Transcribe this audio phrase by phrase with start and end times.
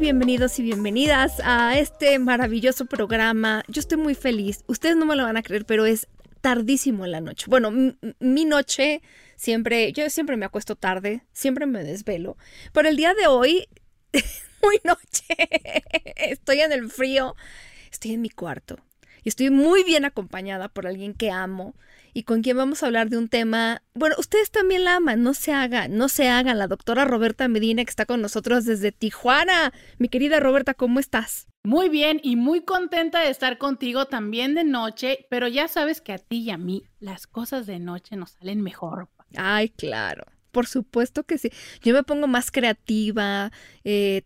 [0.00, 3.62] Bienvenidos y bienvenidas a este maravilloso programa.
[3.68, 4.64] Yo estoy muy feliz.
[4.66, 6.08] Ustedes no me lo van a creer, pero es
[6.40, 7.44] tardísimo en la noche.
[7.50, 7.70] Bueno,
[8.18, 9.02] mi noche
[9.36, 12.38] siempre, yo siempre me acuesto tarde, siempre me desvelo,
[12.72, 13.68] pero el día de hoy,
[14.62, 15.36] muy noche,
[16.16, 17.36] estoy en el frío,
[17.92, 18.78] estoy en mi cuarto
[19.24, 21.74] y estoy muy bien acompañada por alguien que amo
[22.12, 25.34] y con quien vamos a hablar de un tema, bueno, ustedes también la aman, no
[25.34, 26.58] se hagan, no se hagan.
[26.58, 29.72] La doctora Roberta Medina que está con nosotros desde Tijuana.
[29.98, 31.46] Mi querida Roberta, ¿cómo estás?
[31.62, 36.12] Muy bien y muy contenta de estar contigo también de noche, pero ya sabes que
[36.12, 39.08] a ti y a mí las cosas de noche nos salen mejor.
[39.36, 41.50] Ay, claro, por supuesto que sí.
[41.82, 43.52] Yo me pongo más creativa,
[43.84, 44.22] eh,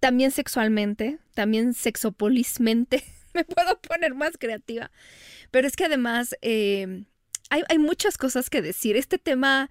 [0.00, 4.90] también sexualmente, también sexopolismente, me puedo poner más creativa.
[5.50, 6.36] Pero es que además...
[6.42, 7.04] Eh,
[7.50, 8.96] hay, muchas cosas que decir.
[8.96, 9.70] Este tema,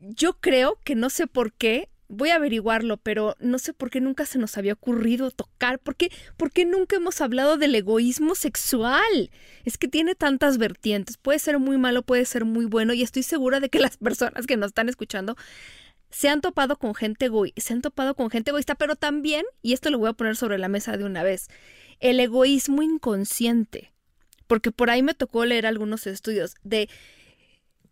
[0.00, 4.00] yo creo que no sé por qué, voy a averiguarlo, pero no sé por qué
[4.00, 5.96] nunca se nos había ocurrido tocar, ¿por
[6.36, 9.30] por qué nunca hemos hablado del egoísmo sexual?
[9.64, 13.22] Es que tiene tantas vertientes, puede ser muy malo, puede ser muy bueno, y estoy
[13.22, 15.36] segura de que las personas que nos están escuchando
[16.14, 19.72] se han topado con gente egoísta, se han topado con gente egoísta, pero también, y
[19.72, 21.48] esto lo voy a poner sobre la mesa de una vez,
[22.00, 23.94] el egoísmo inconsciente
[24.46, 26.88] porque por ahí me tocó leer algunos estudios de,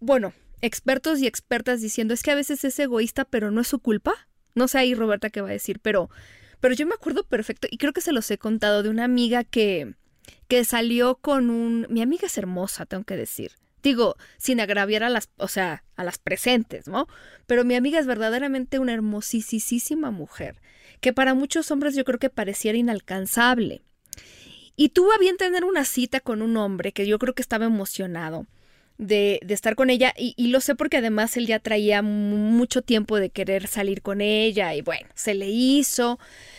[0.00, 3.78] bueno, expertos y expertas diciendo, es que a veces es egoísta, pero no es su
[3.78, 4.14] culpa.
[4.54, 6.10] No sé ahí Roberta qué va a decir, pero,
[6.60, 9.44] pero yo me acuerdo perfecto y creo que se los he contado de una amiga
[9.44, 9.94] que,
[10.48, 11.86] que salió con un...
[11.88, 13.52] Mi amiga es hermosa, tengo que decir.
[13.82, 17.08] Digo, sin agraviar a las, o sea, a las presentes, ¿no?
[17.46, 20.60] Pero mi amiga es verdaderamente una hermosísima mujer,
[21.00, 23.82] que para muchos hombres yo creo que pareciera inalcanzable.
[24.76, 27.66] Y tuvo a bien tener una cita con un hombre que yo creo que estaba
[27.66, 28.46] emocionado
[28.98, 32.82] de, de estar con ella y, y, lo sé porque además él ya traía mucho
[32.82, 36.18] tiempo de querer salir con ella y bueno, se le hizo,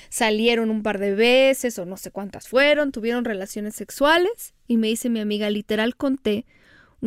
[0.10, 4.88] salieron un par de veces o no sé cuántas fueron, tuvieron relaciones sexuales y me
[4.88, 6.46] dice mi amiga, literal conté,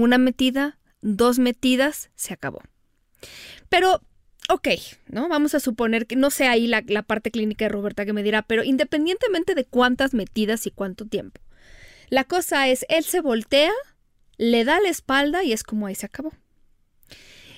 [0.02, 2.62] una metida, dos metidas, se acabó.
[3.68, 4.02] Pero
[4.48, 4.68] ok,
[5.08, 5.28] ¿no?
[5.28, 8.22] Vamos a suponer que no sé ahí la, la, parte clínica de Roberta que me
[8.22, 11.40] dirá, pero independientemente de cuántas metidas y cuánto tiempo,
[12.08, 13.72] la cosa es, él se voltea,
[14.36, 16.32] le da la espalda y es como ahí se acabó.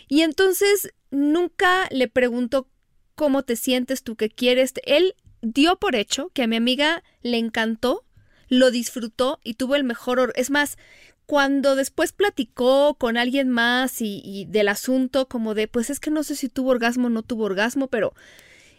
[0.09, 2.69] Y entonces nunca le pregunto
[3.15, 4.73] cómo te sientes, tú qué quieres.
[4.85, 8.07] Él dio por hecho que a mi amiga le encantó,
[8.49, 10.33] lo disfrutó y tuvo el mejor...
[10.35, 10.79] Es más,
[11.29, 16.23] cuando después platicó con alguien más y, del asunto, como de, pues es que no
[16.23, 18.15] sé si tuvo orgasmo o no tuvo orgasmo, pero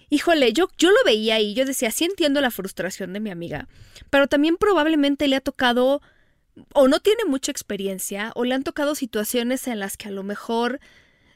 [0.09, 3.67] híjole, yo, yo lo veía y yo decía, sí entiendo la frustración de mi amiga,
[4.09, 6.01] pero también probablemente le ha tocado
[6.73, 10.23] o no tiene mucha experiencia o le han tocado situaciones en las que a lo
[10.23, 10.79] mejor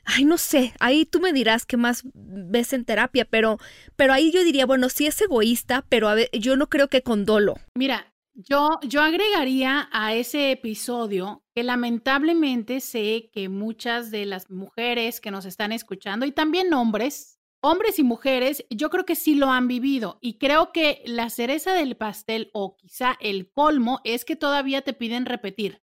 [0.06, 3.59] ay, no sé, ahí tú me dirás qué más ves en terapia, pero,
[3.95, 7.24] pero ahí yo diría, bueno, sí es egoísta, pero a yo no creo que con
[7.24, 7.56] dolo.
[7.75, 15.22] Mira, yo, yo agregaría a ese episodio que lamentablemente sé que muchas de las mujeres
[15.22, 19.52] que nos están escuchando y también hombres, hombres y mujeres, yo creo que sí lo
[19.52, 24.36] han vivido y creo que la cereza del pastel o quizá el colmo es que
[24.36, 25.82] todavía te piden repetir.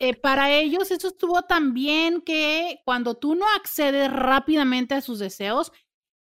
[0.00, 5.18] Eh, para ellos eso estuvo tan bien que cuando tú no accedes rápidamente a sus
[5.18, 5.72] deseos,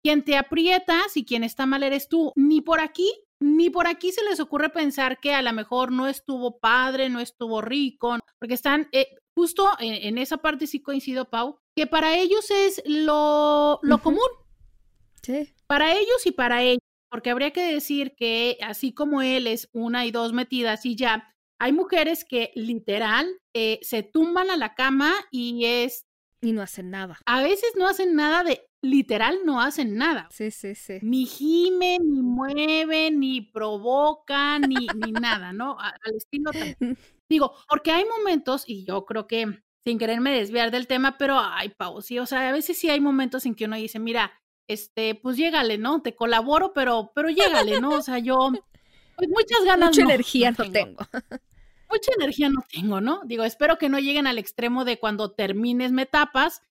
[0.02, 2.32] quien te aprietas y quien está mal eres tú.
[2.36, 3.10] Ni por aquí
[3.44, 7.20] ni por aquí se les ocurre pensar que a lo mejor no estuvo padre, no
[7.20, 12.50] estuvo rico, porque están eh, justo en, esa parte sí coincido, Pau, que para ellos
[12.50, 14.26] es lo, lo común.
[15.22, 15.52] Sí.
[15.66, 16.80] Para ellos y para ellos,
[17.10, 21.30] porque habría que decir que así como él es una y dos metidas y ya,
[21.60, 26.06] hay mujeres que literal eh, se tumban a la cama y es...
[26.40, 27.18] Y no hacen nada.
[27.26, 30.28] A veces no hacen nada de literal no hacen nada.
[30.30, 30.98] Sí, sí, sí.
[31.02, 35.76] Ni gimen, ni mueven, ni provocan, ni, ni nada, ¿no?
[35.78, 36.50] Al estilo.
[37.28, 41.70] Digo, porque hay momentos, y yo creo que sin quererme desviar del tema, pero ay,
[41.70, 44.32] Pau, sí, o sea, a veces sí hay momentos en que uno dice, mira,
[44.66, 46.00] este, pues llégale, ¿no?
[46.00, 47.90] Te colaboro, pero, pero llégale, ¿no?
[47.90, 48.50] O sea, yo,
[49.16, 49.90] pues muchas ganas.
[49.90, 51.06] Mucha energía no tengo.
[51.90, 53.20] Mucha energía no tengo, ¿no?
[53.24, 56.62] Digo, espero que no lleguen al extremo de cuando termines me tapas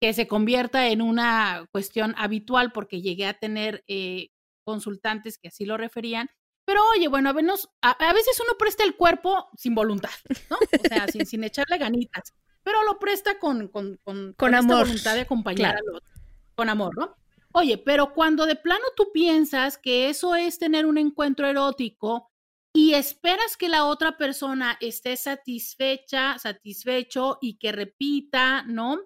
[0.00, 4.30] que se convierta en una cuestión habitual, porque llegué a tener eh,
[4.64, 6.28] consultantes que así lo referían,
[6.64, 10.10] Pero oye, bueno, a, a, veces uno presta el cuerpo sin voluntad,
[10.50, 10.56] ¿no?
[10.56, 14.86] O sea, sin, sin echarle ganitas, pero lo presta con, con, con, con, amor.
[14.86, 16.10] voluntad de acompañar al otro,
[16.54, 17.16] con amor, ¿no?
[17.52, 22.30] Oye, pero cuando de plano tú piensas que eso es tener un encuentro erótico
[22.74, 29.00] y esperas que la otra persona esté satisfecha, satisfecho y que repita, ¿no?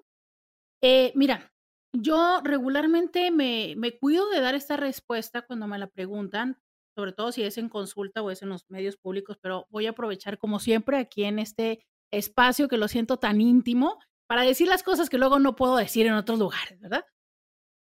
[0.83, 1.53] Eh, mira,
[1.95, 6.59] yo regularmente me, me cuido de dar esta respuesta cuando me la preguntan,
[6.97, 9.91] sobre todo si es en consulta o es en los medios públicos, pero voy a
[9.91, 13.99] aprovechar como siempre aquí en este espacio que lo siento tan íntimo
[14.29, 17.05] para decir las cosas que luego no puedo decir en otros lugares, ¿verdad?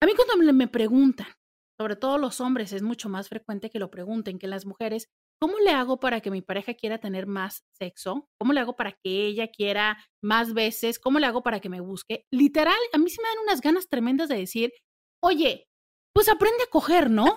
[0.01, 1.27] A mí cuando me preguntan,
[1.79, 5.59] sobre todo los hombres, es mucho más frecuente que lo pregunten que las mujeres, ¿cómo
[5.59, 8.29] le hago para que mi pareja quiera tener más sexo?
[8.37, 10.99] ¿Cómo le hago para que ella quiera más veces?
[10.99, 12.25] ¿Cómo le hago para que me busque?
[12.31, 14.71] Literal, a mí sí me dan unas ganas tremendas de decir,
[15.21, 15.67] oye,
[16.13, 17.35] pues aprende a coger, ¿no?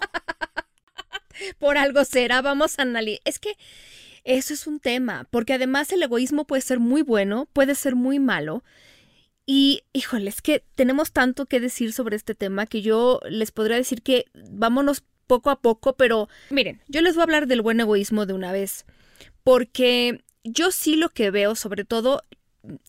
[1.59, 3.23] Por algo será, vamos a analizar.
[3.25, 3.57] Es que
[4.25, 8.19] eso es un tema, porque además el egoísmo puede ser muy bueno, puede ser muy
[8.19, 8.63] malo.
[9.47, 13.77] Y híjole, es que tenemos tanto que decir sobre este tema que yo les podría
[13.77, 17.79] decir que vámonos poco a poco, pero miren, yo les voy a hablar del buen
[17.79, 18.85] egoísmo de una vez,
[19.45, 22.25] porque yo sí lo que veo, sobre todo,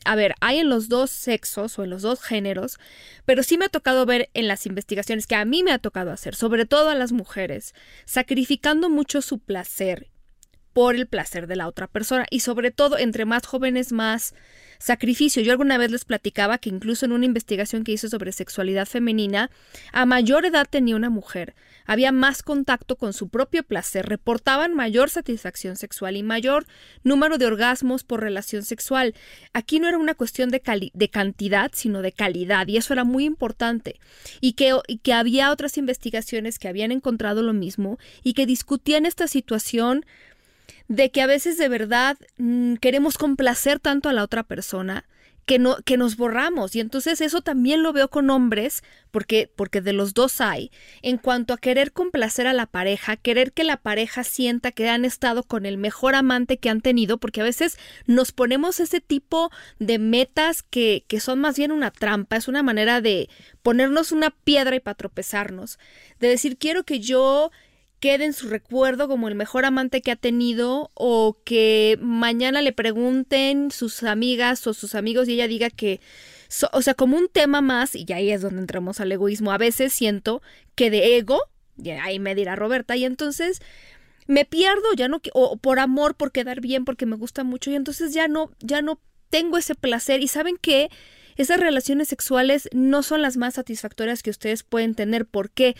[0.05, 2.79] a ver, hay en los dos sexos o en los dos géneros,
[3.25, 6.11] pero sí me ha tocado ver en las investigaciones que a mí me ha tocado
[6.11, 10.09] hacer, sobre todo a las mujeres, sacrificando mucho su placer
[10.73, 14.33] por el placer de la otra persona y sobre todo entre más jóvenes más
[14.79, 15.43] sacrificio.
[15.43, 19.51] Yo alguna vez les platicaba que incluso en una investigación que hice sobre sexualidad femenina,
[19.91, 21.55] a mayor edad tenía una mujer,
[21.85, 26.65] había más contacto con su propio placer, reportaban mayor satisfacción sexual y mayor
[27.03, 29.13] número de orgasmos por relación sexual.
[29.53, 30.61] Aquí no era una cuestión de,
[30.93, 33.99] de cantidad, sino de calidad, y eso era muy importante.
[34.39, 39.05] Y que, y que había otras investigaciones que habían encontrado lo mismo y que discutían
[39.05, 40.05] esta situación
[40.87, 45.05] de que a veces de verdad mm, queremos complacer tanto a la otra persona
[45.51, 46.77] que, no, que nos borramos.
[46.77, 50.71] Y entonces eso también lo veo con hombres, porque, porque de los dos hay,
[51.01, 55.03] en cuanto a querer complacer a la pareja, querer que la pareja sienta que han
[55.03, 59.51] estado con el mejor amante que han tenido, porque a veces nos ponemos ese tipo
[59.77, 63.29] de metas que, que son más bien una trampa, es una manera de
[63.61, 65.79] ponernos una piedra y para tropezarnos,
[66.21, 67.51] de decir, quiero que yo
[68.01, 72.73] quede en su recuerdo como el mejor amante que ha tenido o que mañana le
[72.73, 76.01] pregunten sus amigas o sus amigos y ella diga que,
[76.73, 79.93] o sea, como un tema más, y ahí es donde entramos al egoísmo, a veces
[79.93, 80.41] siento
[80.75, 81.43] que de ego,
[81.81, 83.61] y ahí me dirá Roberta, y entonces
[84.25, 87.75] me pierdo, ya no, o por amor, por quedar bien, porque me gusta mucho, y
[87.75, 88.99] entonces ya no, ya no
[89.29, 90.89] tengo ese placer, y saben que
[91.37, 95.75] esas relaciones sexuales no son las más satisfactorias que ustedes pueden tener, ¿por qué?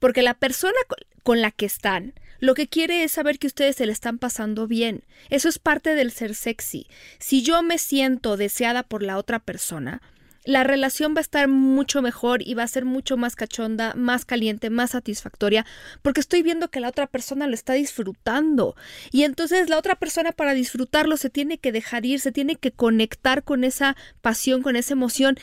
[0.00, 0.78] Porque la persona
[1.22, 4.66] con la que están lo que quiere es saber que ustedes se le están pasando
[4.66, 5.04] bien.
[5.28, 6.86] Eso es parte del ser sexy.
[7.18, 10.00] Si yo me siento deseada por la otra persona,
[10.44, 14.24] la relación va a estar mucho mejor y va a ser mucho más cachonda, más
[14.24, 15.66] caliente, más satisfactoria,
[16.00, 18.74] porque estoy viendo que la otra persona lo está disfrutando.
[19.12, 22.72] Y entonces la otra persona para disfrutarlo se tiene que dejar ir, se tiene que
[22.72, 25.36] conectar con esa pasión, con esa emoción.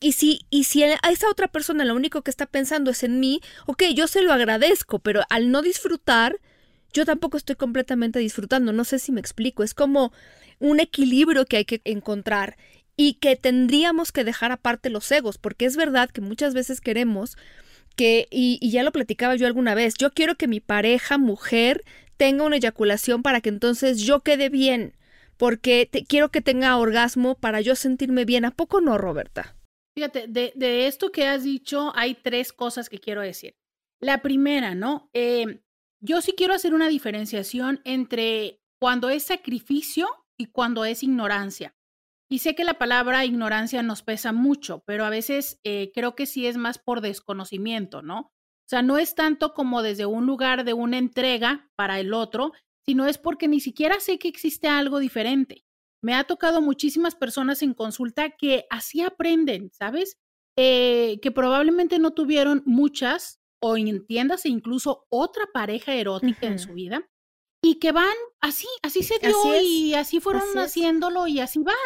[0.00, 3.18] Y si, y si a esa otra persona lo único que está pensando es en
[3.18, 6.38] mí, ok, yo se lo agradezco, pero al no disfrutar,
[6.92, 8.72] yo tampoco estoy completamente disfrutando.
[8.72, 9.62] No sé si me explico.
[9.62, 10.12] Es como
[10.60, 12.56] un equilibrio que hay que encontrar
[12.96, 17.36] y que tendríamos que dejar aparte los egos, porque es verdad que muchas veces queremos
[17.96, 21.84] que, y, y ya lo platicaba yo alguna vez, yo quiero que mi pareja, mujer,
[22.16, 24.94] tenga una eyaculación para que entonces yo quede bien,
[25.36, 28.44] porque te, quiero que tenga orgasmo para yo sentirme bien.
[28.44, 29.54] ¿A poco no, Roberta?
[29.98, 33.56] Fíjate, de, esto que has dicho, hay tres cosas que quiero decir.
[33.98, 35.10] La primera, ¿no?
[35.12, 35.64] Eh,
[36.00, 41.74] yo sí quiero hacer una diferenciación entre cuando es sacrificio y cuando es ignorancia.
[42.30, 46.26] Y sé que la palabra ignorancia nos pesa mucho, pero a veces eh, creo que
[46.26, 48.20] sí es más por desconocimiento, ¿no?
[48.20, 52.52] O sea, no es tanto como desde un lugar de una entrega para el otro,
[52.86, 55.64] sino es porque ni siquiera sé que existe algo diferente.
[56.02, 60.16] Me ha tocado muchísimas personas en consulta que así aprenden, ¿sabes?
[60.56, 67.08] Eh, que probablemente no tuvieron muchas o entiéndase incluso otra pareja erótica en su vida
[67.62, 71.76] y que van así, así se dio y así fueron haciéndolo y así van.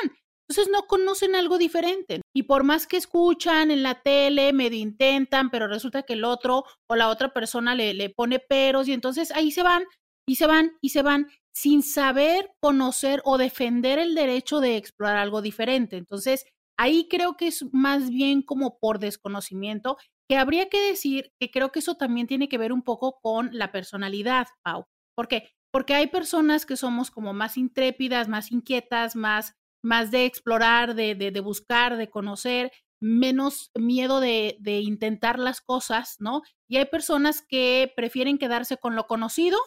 [0.48, 2.20] Entonces no conocen algo diferente.
[2.34, 6.64] Y por más que escuchan en la tele, medio intentan, pero resulta que el otro
[6.88, 9.84] o la otra persona le, le pone peros y entonces ahí se van
[10.26, 15.16] y se van y se van sin saber conocer o defender el derecho de explorar
[15.18, 15.96] algo diferente.
[15.96, 16.44] Entonces,
[16.78, 19.96] ahí creo que es más bien como por desconocimiento,
[20.28, 23.50] que habría que decir que creo que eso también tiene que ver un poco con
[23.52, 25.50] la personalidad, Pau, ¿Por qué?
[25.70, 31.14] Porque hay personas que somos como más intrépidas, más inquietas, más, más de explorar, de,
[31.14, 36.42] de, de buscar, de conocer, menos miedo de, de, intentar las cosas, ¿no?
[36.68, 39.58] Y hay personas que prefieren quedarse con lo conocido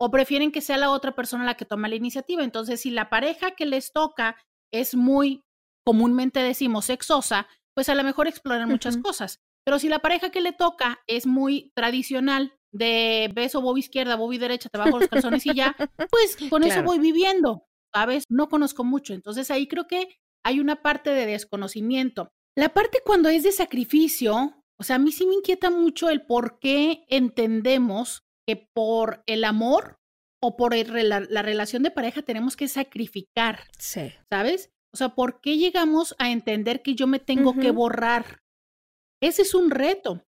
[0.00, 2.42] o prefieren que sea la otra persona la que toma la iniciativa.
[2.42, 4.36] Entonces, si la pareja que les toca
[4.72, 5.44] es muy,
[5.84, 9.40] comúnmente decimos, sexosa, pues a lo mejor exploran muchas cosas.
[9.62, 14.32] Pero si la pareja que le toca es muy tradicional, de beso, bobo izquierda, bobo
[14.32, 15.76] derecha, te bajo los calzones y ya,
[16.10, 18.24] pues con eso voy viviendo, ¿sabes?
[18.30, 19.12] No conozco mucho.
[19.12, 20.08] Entonces ahí creo que
[20.42, 22.30] hay una parte de desconocimiento.
[22.56, 26.24] La parte cuando es de sacrificio, o sea, a mí sí me inquieta mucho el
[26.24, 30.00] por qué entendemos que por el amor
[30.42, 33.68] o por la, la, relación de pareja tenemos que sacrificar.
[33.78, 34.12] Sí.
[34.28, 34.72] ¿Sabes?
[34.92, 37.60] O sea, ¿por qué llegamos a entender que yo me tengo uh -huh.
[37.60, 38.42] que borrar?
[39.22, 40.26] Ese es un reto.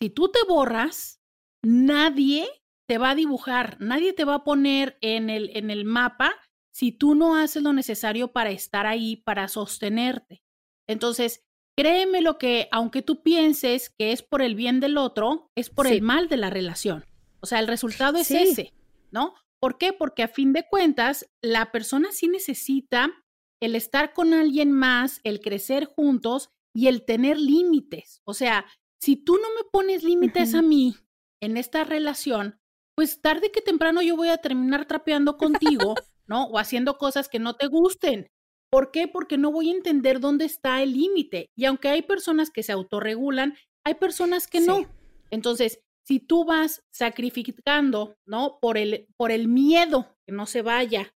[0.00, 1.20] Si tú te borras,
[1.62, 2.48] nadie
[2.88, 6.32] te va a dibujar, nadie te va a poner en el, en el mapa
[6.72, 10.42] si tú no haces lo necesario para estar ahí, para sostenerte.
[10.88, 11.44] Entonces,
[11.76, 15.86] créeme lo que, aunque tú pienses que es por el bien del otro, es por
[15.86, 15.94] sí.
[15.94, 17.04] el mal de la relación.
[17.44, 18.38] O sea, el resultado es sí.
[18.38, 18.72] ese,
[19.10, 19.34] ¿no?
[19.60, 19.92] ¿Por qué?
[19.92, 23.12] Porque a fin de cuentas, la persona sí necesita
[23.60, 28.22] el estar con alguien más, el crecer juntos y el tener límites.
[28.24, 28.64] O sea,
[28.98, 30.60] si tú no me pones límites uh -huh.
[30.60, 30.96] a mí
[31.42, 32.58] en esta relación,
[32.96, 35.96] pues tarde que temprano yo voy a terminar trapeando contigo,
[36.26, 36.46] ¿no?
[36.46, 38.30] O haciendo cosas que no te gusten.
[38.70, 39.06] ¿Por qué?
[39.06, 41.50] Porque no voy a entender dónde está el límite.
[41.54, 44.66] Y aunque hay personas que se autorregulan, hay personas que sí.
[44.66, 44.86] no.
[45.30, 48.58] Entonces, si tú vas sacrificando, ¿no?
[48.60, 51.14] Por el, por el miedo que no se vaya,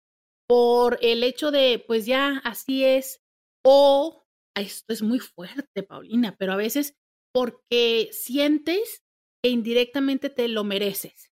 [0.48, 3.22] por el hecho de, pues ya así es,
[3.64, 4.24] o
[4.56, 6.96] esto es muy fuerte, Paulina, pero a veces
[7.32, 9.04] porque sientes
[9.42, 11.30] que indirectamente te lo mereces.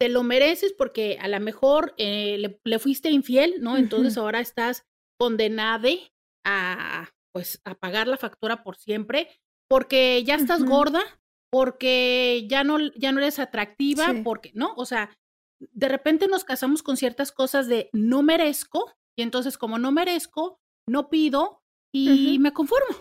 [0.00, 3.76] Te lo mereces porque a lo mejor eh, le, le, fuiste infiel, ¿no?
[3.76, 4.22] Entonces uh -huh.
[4.24, 4.86] ahora estás
[5.20, 5.90] condenada
[6.46, 9.28] a, pues, a pagar la factura por siempre,
[9.68, 10.68] porque ya estás uh -huh.
[10.70, 11.19] gorda,
[11.50, 14.22] porque ya no, ya no eres atractiva, sí.
[14.22, 14.72] porque, ¿no?
[14.76, 15.10] O sea,
[15.58, 20.60] de repente nos casamos con ciertas cosas de no merezco, y entonces como no merezco,
[20.86, 22.38] no pido y uh -huh.
[22.40, 22.96] me conformo.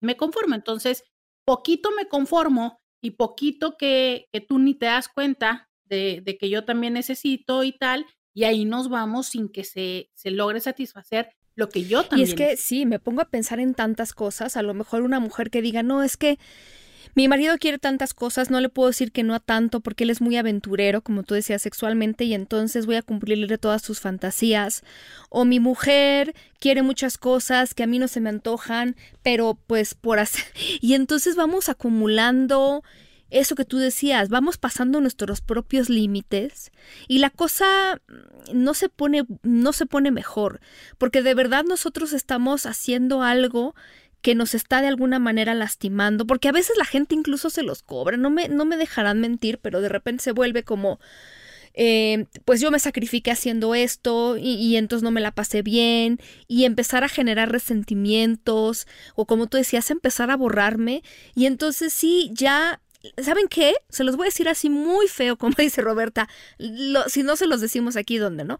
[0.00, 0.54] Me conformo.
[0.54, 1.04] Entonces,
[1.44, 6.48] poquito me conformo y poquito que, que tú ni te das cuenta de, de, que
[6.48, 11.30] yo también necesito y tal, y ahí nos vamos sin que se, se logre satisfacer
[11.54, 12.28] lo que yo también.
[12.28, 15.20] Y es que sí, me pongo a pensar en tantas cosas, a lo mejor una
[15.20, 16.38] mujer que diga, no, es que
[17.14, 20.10] mi marido quiere tantas cosas, no le puedo decir que no a tanto porque él
[20.10, 24.82] es muy aventurero, como tú decías, sexualmente, y entonces voy a cumplirle todas sus fantasías.
[25.30, 29.94] O mi mujer quiere muchas cosas que a mí no se me antojan, pero pues
[29.94, 30.44] por hacer...
[30.80, 32.82] Y entonces vamos acumulando
[33.30, 36.70] eso que tú decías, vamos pasando nuestros propios límites
[37.08, 38.00] y la cosa
[38.52, 40.60] no se pone no se pone mejor,
[40.98, 43.74] porque de verdad nosotros estamos haciendo algo
[44.24, 47.82] que nos está de alguna manera lastimando, porque a veces la gente incluso se los
[47.82, 50.98] cobra, no me, no me dejarán mentir, pero de repente se vuelve como,
[51.74, 56.64] eh, pues yo me sacrifiqué haciendo esto y, entonces no me la pasé bien y
[56.64, 61.02] empezar a generar resentimientos o como tú decías, empezar a borrarme
[61.34, 62.80] y entonces sí, ya
[63.22, 63.74] ¿Saben qué?
[63.90, 66.30] Se los voy a decir así muy feo, como dice Roberta,
[67.08, 68.58] si no se los decimos aquí, ¿dónde, no?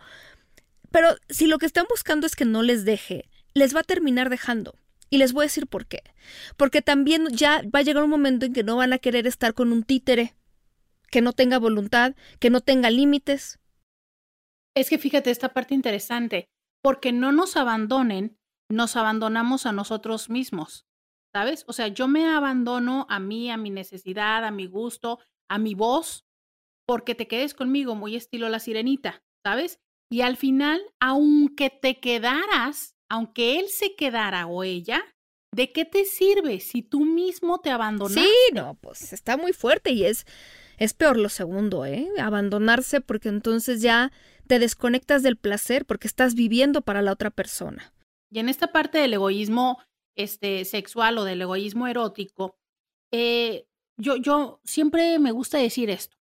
[0.90, 4.28] Pero si lo que están buscando es que no les deje, les va a terminar
[4.28, 4.74] dejando.
[5.10, 6.02] Y les voy a decir por qué.
[6.56, 9.54] Porque también ya va a llegar un momento en que no van a querer estar
[9.54, 10.34] con un títere
[11.10, 13.60] que no tenga voluntad, que no tenga límites.
[14.74, 16.48] Es que fíjate esta parte interesante,
[16.82, 18.36] porque no nos abandonen,
[18.68, 20.86] nos abandonamos a nosotros mismos,
[21.32, 21.64] ¿sabes?
[21.68, 25.74] O sea, yo me abandono a mí, a mi necesidad, a mi gusto, a mi
[25.74, 26.26] voz,
[26.86, 29.78] porque te quedes conmigo, muy estilo la sirenita, ¿sabes?
[30.10, 35.02] Y al final, aunque te quedaras aunque él se quedara o ella,
[35.52, 38.20] ¿de qué te sirve si tú mismo te abandonaste?
[38.20, 40.26] Sí, no, pues está muy fuerte y es,
[40.78, 42.08] es peor lo segundo, ¿eh?
[42.18, 44.12] Abandonarse porque entonces ya
[44.46, 47.92] te desconectas del placer porque estás viviendo para la otra persona.
[48.30, 49.80] Y en esta parte del egoísmo
[50.16, 52.56] este, sexual o del egoísmo erótico,
[53.12, 56.16] eh, yo, yo siempre me gusta decir esto.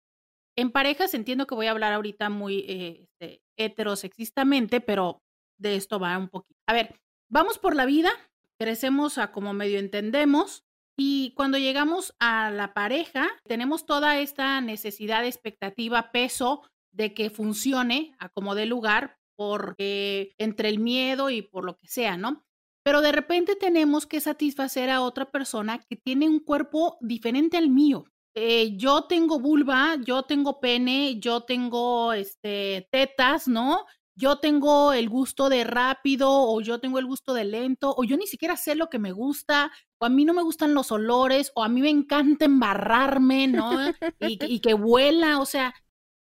[0.56, 5.23] En parejas entiendo que voy a hablar ahorita muy eh, este, heterosexistamente, pero
[5.64, 6.60] de esto va un poquito.
[6.68, 8.10] A ver, vamos por la vida,
[8.58, 10.64] crecemos a como medio entendemos
[10.96, 18.14] y cuando llegamos a la pareja tenemos toda esta necesidad, expectativa, peso de que funcione
[18.18, 22.44] a como de lugar porque entre el miedo y por lo que sea, ¿no?
[22.84, 27.70] Pero de repente tenemos que satisfacer a otra persona que tiene un cuerpo diferente al
[27.70, 28.04] mío.
[28.36, 33.86] eh, yo tengo vulva, yo tengo pene, yo tengo este, tetas, ¿no?
[34.16, 38.16] Yo tengo el gusto de rápido o yo tengo el gusto de lento o yo
[38.16, 41.50] ni siquiera sé lo que me gusta o a mí no me gustan los olores
[41.56, 43.90] o a mí me encanta embarrarme, ¿no?
[44.20, 45.74] y, y que vuela, o sea,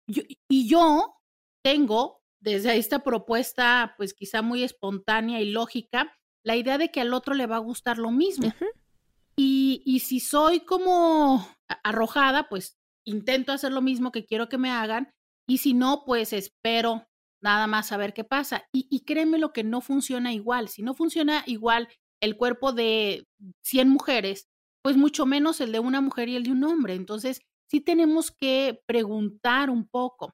[0.07, 1.15] y yo
[1.63, 7.13] tengo desde esta propuesta, pues quizá muy espontánea y lógica, la idea de que al
[7.13, 8.53] otro le va a gustar lo mismo.
[9.38, 11.47] y, y si soy como
[11.83, 15.12] arrojada, pues intento hacer lo mismo que quiero que me hagan
[15.47, 17.05] y si no, pues espero
[17.43, 18.67] nada más a ver qué pasa.
[18.71, 20.69] Y, créeme lo que no funciona igual.
[20.69, 21.89] Si no funciona igual
[22.21, 23.27] el cuerpo de
[23.65, 24.47] 100 mujeres,
[24.81, 26.95] pues mucho menos el de una mujer y el de un hombre.
[26.95, 30.33] Entonces, sí tenemos que preguntar un poco.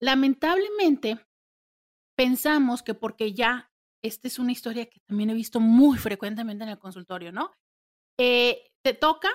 [0.00, 1.24] Lamentablemente,
[2.16, 3.70] pensamos que porque ya,
[4.04, 7.50] esta es una historia que también he visto muy frecuentemente en el consultorio, ¿no?
[8.20, 9.30] Eh, te toca,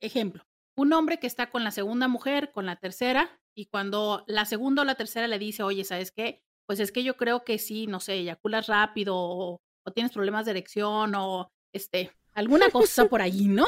[0.00, 0.44] ejemplo,
[0.76, 4.82] un hombre que está con la segunda mujer, con la tercera, y cuando la segunda
[4.82, 6.42] o la tercera le dice, oye, ¿sabes qué?
[6.66, 10.46] Pues es que yo creo que sí, no sé, eyaculas rápido o, o tienes problemas
[10.46, 13.66] de erección o este, alguna cosa por allí, ¿no?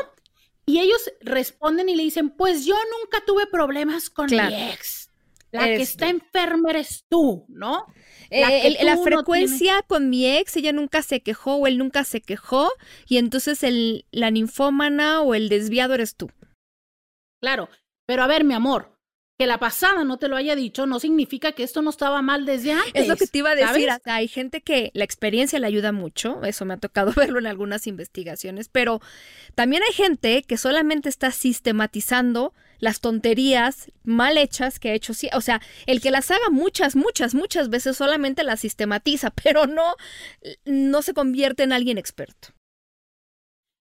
[0.67, 5.11] Y ellos responden y le dicen, pues yo nunca tuve problemas con mi ex.
[5.53, 7.87] La que está enferma eres tú, ¿no?
[8.29, 12.21] La, eh, la frecuencia con mi ex, ella nunca se quejó o él nunca se
[12.21, 12.73] quejó,
[13.07, 16.29] y entonces el, la ninfómana o el desviado eres tú.
[17.41, 17.69] Claro,
[18.05, 18.94] pero a ver, mi amor,
[19.39, 22.47] que la pasada no te lo haya dicho no significa que esto no estaba mal
[22.47, 22.93] desde antes.
[22.95, 23.89] Es lo que te iba a decir.
[24.05, 27.87] hay gente que la experiencia le ayuda mucho, eso me ha tocado verlo en algunas
[27.87, 29.01] investigaciones, pero
[29.55, 35.13] también hay gente que solamente está sistematizando las tonterías mal hechas que ha hecho.
[35.33, 39.97] O sea, el que las haga muchas, muchas, muchas veces solamente las sistematiza, pero no,
[40.65, 42.49] no se convierte en alguien experto.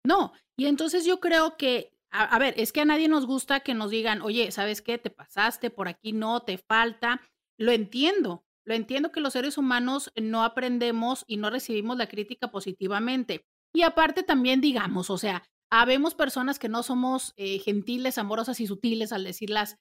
[0.05, 3.73] No, y entonces yo creo que a, ver, es que a nadie nos gusta que
[3.73, 4.97] nos digan, oye, ¿sabes qué?
[4.97, 7.21] Te pasaste, por aquí no, te falta.
[7.57, 12.51] Lo entiendo, lo entiendo que los seres humanos no aprendemos y no recibimos la crítica
[12.51, 13.45] positivamente.
[13.73, 18.67] Y aparte también digamos, o sea, habemos personas que no somos eh, gentiles, amorosas y
[18.67, 19.77] sutiles al decirlas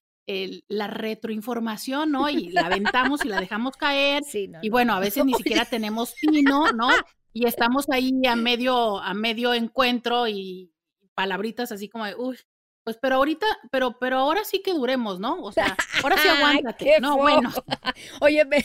[0.69, 2.31] la retroinformación, ¿no?
[2.31, 4.23] Y la aventamos y la dejamos caer.
[4.63, 6.89] y bueno, a veces ni siquiera tenemos tino, ¿no?
[7.33, 10.72] Y estamos ahí a medio, a medio encuentro y
[11.15, 12.39] palabritas así como de, uy,
[12.85, 15.41] pues pero ahorita, pero, pero ahora sí que duremos, ¿no?
[15.43, 17.01] O sea, ahora sí aguántate.
[17.01, 17.53] no, bueno.
[18.21, 18.65] Oye, me,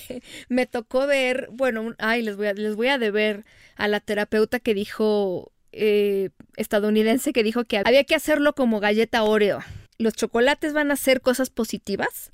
[0.50, 4.60] me, tocó ver, bueno, ay, les voy a, les voy a deber a la terapeuta
[4.60, 9.60] que dijo, eh, estadounidense, que dijo que había que hacerlo como galleta Oreo.
[10.00, 12.32] Los chocolates van a ser cosas positivas,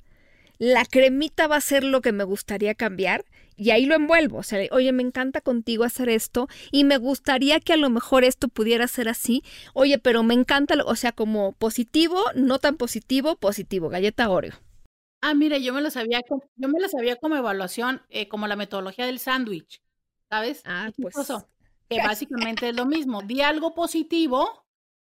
[0.58, 3.24] la cremita va a ser lo que me gustaría cambiar
[3.56, 4.38] y ahí lo envuelvo.
[4.38, 8.24] O sea, oye, me encanta contigo hacer esto y me gustaría que a lo mejor
[8.24, 9.42] esto pudiera ser así.
[9.72, 14.54] Oye, pero me encanta, o sea, como positivo, no tan positivo, positivo, galleta Oreo.
[15.20, 16.20] Ah, mire, yo me lo sabía,
[16.56, 19.80] yo me lo sabía como evaluación, eh, como la metodología del sándwich,
[20.28, 20.60] ¿sabes?
[20.66, 21.14] Ah, pues.
[21.88, 23.22] Que básicamente es lo mismo.
[23.22, 24.63] Di algo positivo,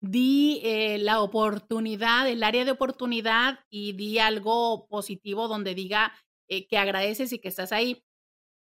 [0.02, 6.14] di eh, la oportunidad, el área de oportunidad y di algo positivo donde diga
[6.48, 8.04] eh, que agradeces y que estás ahí.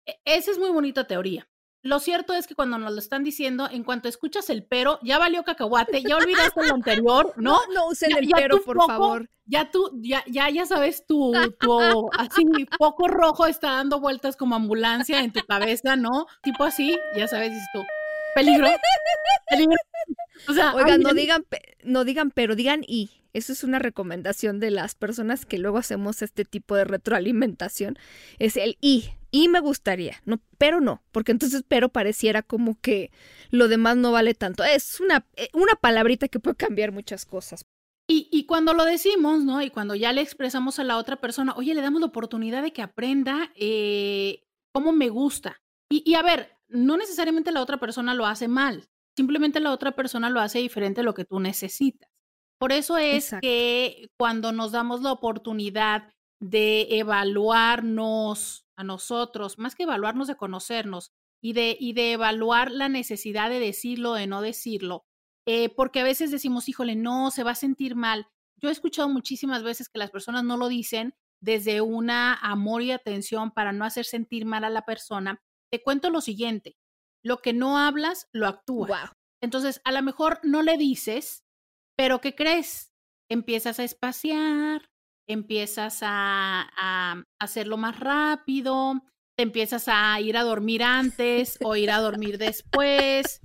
[0.07, 1.49] E, esa es muy bonita teoría.
[1.85, 5.18] Lo cierto es que cuando nos lo están diciendo, en cuanto escuchas el pero, ya
[5.18, 7.59] valió cacahuate, ya olvidaste lo anterior, ¿no?
[7.75, 9.29] No, usen el pero, por favor.
[9.47, 12.45] Ya tú, ya, ya, ya sabes, tu, tu, así,
[12.79, 16.27] poco rojo está dando vueltas como ambulancia en tu cabeza, ¿no?
[16.45, 17.83] Tipo así, ya sabes, dices tú,
[18.35, 18.68] peligro,
[19.49, 19.77] peligro.
[20.49, 21.45] O sea, Oigan, no digan,
[21.85, 23.11] no digan pero, digan y.
[23.33, 27.99] Eso es una recomendación de las personas que luego hacemos este tipo de retroalimentación.
[28.38, 29.11] Es el y.
[29.35, 33.11] Y me gustaría, no, pero no, porque entonces pero pareciera como que
[33.51, 34.62] lo demás no vale tanto.
[34.62, 37.64] Es una, eh, una palabrita que puede cambiar muchas cosas.
[38.07, 39.62] Y, y, cuando lo decimos, ¿no?
[39.62, 42.75] Y cuando ya le expresamos a la otra persona, oye, le damos la oportunidad de
[42.75, 44.42] que aprenda eh,
[44.73, 45.62] cómo me gusta.
[45.88, 49.92] Y, y, a ver, no necesariamente la otra persona lo hace mal, simplemente la otra
[49.92, 52.08] persona lo hace diferente a lo que tú necesitas.
[52.58, 59.82] Por eso es que cuando nos damos la oportunidad de evaluarnos a nosotros, más que
[59.82, 65.04] evaluarnos de conocernos y de, y de evaluar la necesidad de decirlo, de no decirlo,
[65.46, 68.28] eh, porque a veces decimos, híjole, no, se va a sentir mal.
[68.56, 72.92] Yo he escuchado muchísimas veces que las personas no lo dicen desde una amor y
[72.92, 75.42] atención para no hacer sentir mal a la persona.
[75.72, 76.76] Te cuento lo siguiente,
[77.24, 79.11] lo que no hablas, lo actúas.
[79.42, 81.44] Entonces, a lo mejor no le dices,
[81.96, 82.92] pero ¿qué crees?
[83.30, 84.90] Empiezas a espaciar,
[85.26, 89.02] empiezas a, hacerlo más rápido,
[89.35, 93.40] te empiezas a ir a dormir antes o ir a dormir después.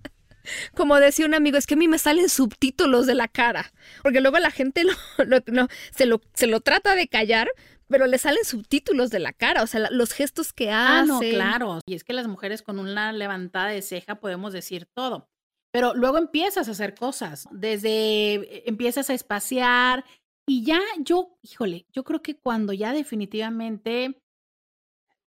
[0.75, 3.71] Como decía un amigo, es que a mí me salen subtítulos de la cara,
[4.03, 4.83] porque luego la gente
[5.95, 7.47] se, lo, se lo trata de callar,
[7.87, 10.95] pero le salen subtítulos de la cara, o sea, los gestos que hacen.
[10.95, 11.79] Ah, no, claro.
[11.85, 15.29] Y es que las mujeres con una levantada de ceja podemos decir todo.
[15.71, 20.05] Pero luego empiezas a hacer cosas, desde empiezas a espaciar
[20.47, 24.21] y ya yo, híjole, yo creo que cuando ya definitivamente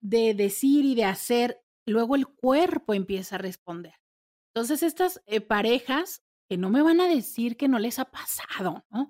[0.01, 3.95] de decir y de hacer, luego el cuerpo empieza a responder.
[4.55, 8.85] Entonces estas eh, parejas que no me van a decir que no les ha pasado,
[8.91, 9.09] ¿no?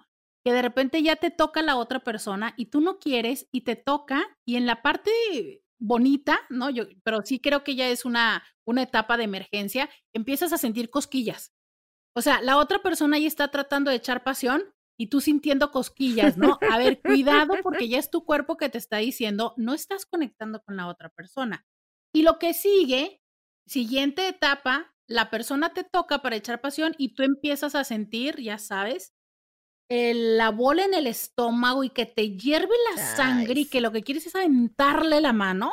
[0.49, 3.77] Que de repente ya te toca la otra persona y tú no quieres y te
[3.77, 5.11] toca y en la parte
[5.79, 6.71] bonita, ¿no?
[6.71, 10.89] Yo, pero sí creo que ya es una, una etapa de emergencia, empiezas a sentir
[10.89, 11.53] cosquillas.
[12.17, 14.63] O sea, la otra persona ya está tratando de echar pasión
[14.99, 16.59] y tú sintiendo cosquillas, ¿no?
[16.73, 20.63] A ver, cuidado porque ya es tu cuerpo que te está diciendo, no estás conectando
[20.63, 21.67] con la otra persona.
[22.11, 23.21] Y lo que sigue,
[23.67, 28.57] siguiente etapa, la persona te toca para echar pasión y tú empiezas a sentir, ya
[28.57, 29.13] sabes,
[29.89, 34.03] la bola en el estómago y que te hierve la sangre y que lo que
[34.03, 35.73] quieres es aventarle la mano.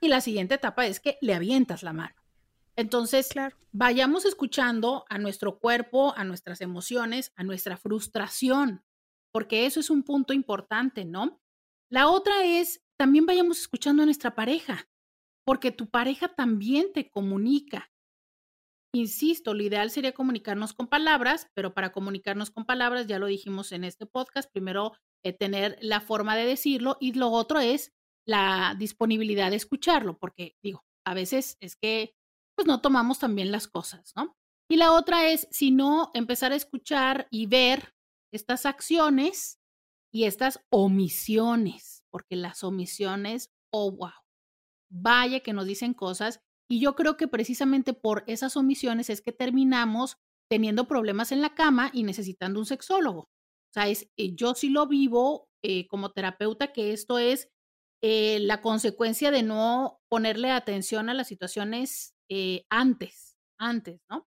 [0.00, 2.14] Y la siguiente etapa es que le avientas la mano.
[2.74, 3.28] Entonces,
[3.70, 8.82] vayamos escuchando a nuestro cuerpo, a nuestras emociones, a nuestra frustración,
[9.30, 11.40] porque eso es un punto importante, ¿no?
[11.88, 14.88] La otra es, también vayamos escuchando a nuestra pareja,
[15.44, 17.91] porque tu pareja también te comunica.
[18.94, 23.72] Insisto, lo ideal sería comunicarnos con palabras, pero para comunicarnos con palabras, ya lo dijimos
[23.72, 24.92] en este podcast, primero
[25.24, 27.92] eh, tener la forma de decirlo y lo otro es
[28.26, 32.14] la disponibilidad de escucharlo, porque digo, a veces es que
[32.54, 34.36] pues no tomamos también las cosas, ¿no?
[34.70, 37.94] Y la otra es, si no, empezar a escuchar y ver
[38.32, 39.58] estas acciones
[40.12, 44.12] y estas omisiones, porque las omisiones, oh, wow,
[44.90, 46.40] vaya que nos dicen cosas.
[46.72, 50.16] Y yo creo que precisamente por esas omisiones es que terminamos
[50.50, 53.20] teniendo problemas en la cama y necesitando un sexólogo.
[53.20, 57.50] O sea, es, eh, yo sí lo vivo eh, como terapeuta, que esto es
[58.02, 64.26] eh, la consecuencia de no ponerle atención a las situaciones eh, antes, antes, ¿no?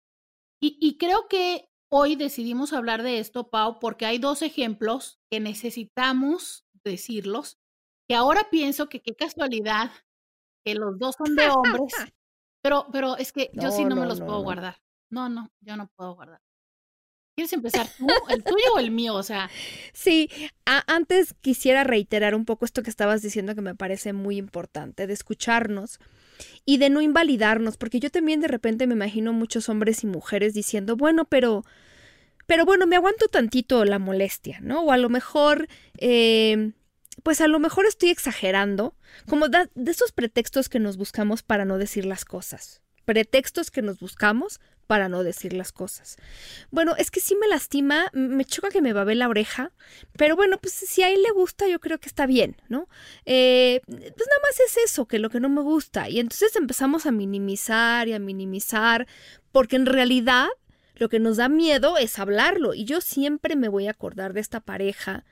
[0.61, 6.63] Y, creo que hoy decidimos hablar de esto, Pau, porque hay dos ejemplos que necesitamos
[6.83, 7.57] decirlos,
[8.07, 9.91] que ahora pienso que qué casualidad
[10.63, 11.93] que los dos son de hombres,
[12.65, 14.77] pero, pero es que yo sí no, me los puedo guardar.
[15.11, 16.41] No, no, yo no puedo guardar.
[17.35, 19.13] ¿Quieres empezar tú, el tuyo o el mío?
[19.13, 19.51] O sea.
[19.93, 20.31] Sí,
[20.65, 25.13] antes quisiera reiterar un poco esto que estabas diciendo que me parece muy importante, de
[25.13, 25.99] escucharnos
[26.65, 30.55] y de no invalidarnos, porque yo también de repente me imagino muchos hombres y mujeres
[30.55, 31.63] diciendo, bueno, pero,
[32.47, 34.81] pero bueno, me aguanto tantito la molestia, ¿no?
[34.81, 35.67] O a lo mejor,
[35.99, 36.71] eh,
[37.23, 38.95] pues a lo mejor estoy exagerando,
[39.27, 43.99] como de esos pretextos que nos buscamos para no decir las cosas, pretextos que nos
[43.99, 46.17] buscamos para no decir las cosas.
[46.69, 49.71] Bueno, es que sí me lastima, me choca que me babe la oreja,
[50.17, 52.87] pero bueno, pues si a él le gusta, yo creo que está bien, ¿no?
[53.25, 56.09] Eh, pues nada más es eso, que lo que no me gusta.
[56.09, 59.07] Y entonces empezamos a minimizar y a minimizar,
[59.51, 60.47] porque en realidad
[60.95, 62.73] lo que nos da miedo es hablarlo.
[62.73, 65.25] Y yo siempre me voy a acordar de esta pareja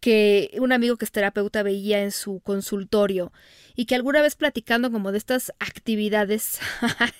[0.00, 3.32] que un amigo que es terapeuta veía en su consultorio
[3.76, 6.58] y que alguna vez platicando como de estas actividades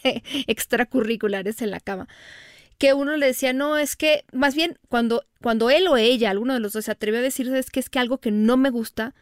[0.46, 2.08] extracurriculares en la cama,
[2.78, 6.54] que uno le decía, no, es que más bien cuando, cuando él o ella, alguno
[6.54, 8.70] de los dos se atrevió a decir, es que es que algo que no me
[8.70, 9.14] gusta,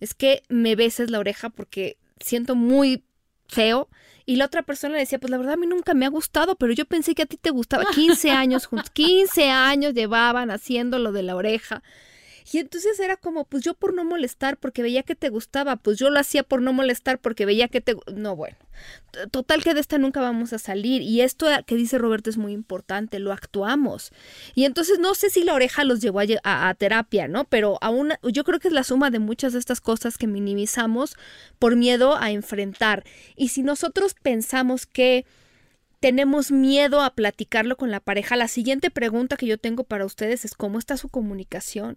[0.00, 3.04] es que me beses la oreja porque siento muy
[3.48, 3.88] feo.
[4.26, 6.56] Y la otra persona le decía, pues la verdad a mí nunca me ha gustado,
[6.56, 7.84] pero yo pensé que a ti te gustaba.
[7.94, 11.82] 15 años juntos, 15 años llevaban haciendo lo de la oreja.
[12.52, 15.98] Y entonces era como, pues yo por no molestar, porque veía que te gustaba, pues
[15.98, 17.96] yo lo hacía por no molestar, porque veía que te...
[18.14, 18.56] No, bueno,
[19.30, 21.02] total que de esta nunca vamos a salir.
[21.02, 24.12] Y esto que dice Roberto es muy importante, lo actuamos.
[24.54, 27.44] Y entonces no sé si la oreja los llevó a, a terapia, ¿no?
[27.44, 31.16] Pero aún yo creo que es la suma de muchas de estas cosas que minimizamos
[31.58, 33.04] por miedo a enfrentar.
[33.36, 35.24] Y si nosotros pensamos que
[36.04, 38.36] tenemos miedo a platicarlo con la pareja.
[38.36, 41.96] La siguiente pregunta que yo tengo para ustedes es cómo está su comunicación.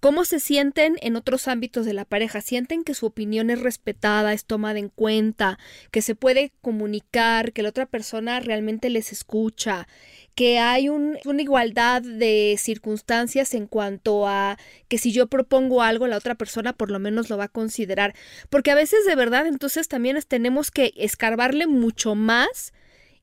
[0.00, 2.40] ¿Cómo se sienten en otros ámbitos de la pareja?
[2.40, 5.58] ¿Sienten que su opinión es respetada, es tomada en cuenta,
[5.90, 9.86] que se puede comunicar, que la otra persona realmente les escucha,
[10.34, 14.56] que hay una igualdad de circunstancias en cuanto a
[14.88, 18.14] que si yo propongo algo, la otra persona por lo menos lo va a considerar?
[18.48, 22.72] Porque a veces de verdad entonces también tenemos que escarbarle mucho más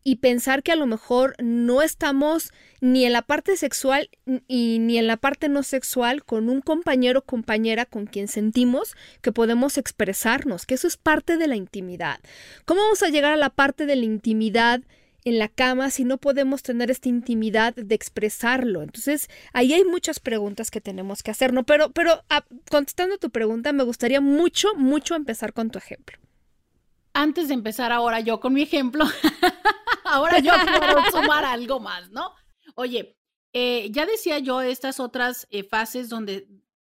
[0.03, 4.09] y pensar que a lo mejor no estamos ni en la parte sexual
[4.47, 8.95] y ni en la parte no sexual con un compañero o compañera con quien sentimos
[9.21, 12.19] que podemos expresarnos, que eso es parte de la intimidad.
[12.65, 14.81] ¿Cómo vamos a llegar a la parte de la intimidad
[15.25, 18.81] en la cama si no podemos tener esta intimidad de expresarlo?
[18.81, 21.65] Entonces, ahí hay muchas preguntas que tenemos que hacer, ¿no?
[21.65, 26.17] Pero, pero ah, contestando tu pregunta, me gustaría mucho, mucho empezar con tu ejemplo.
[27.13, 29.03] Antes de empezar ahora yo con mi ejemplo,
[30.09, 32.33] ahora yo quiero sumar algo más, ¿no?
[32.75, 33.17] Oye,
[33.53, 36.47] eh, ya decía yo estas otras eh, fases donde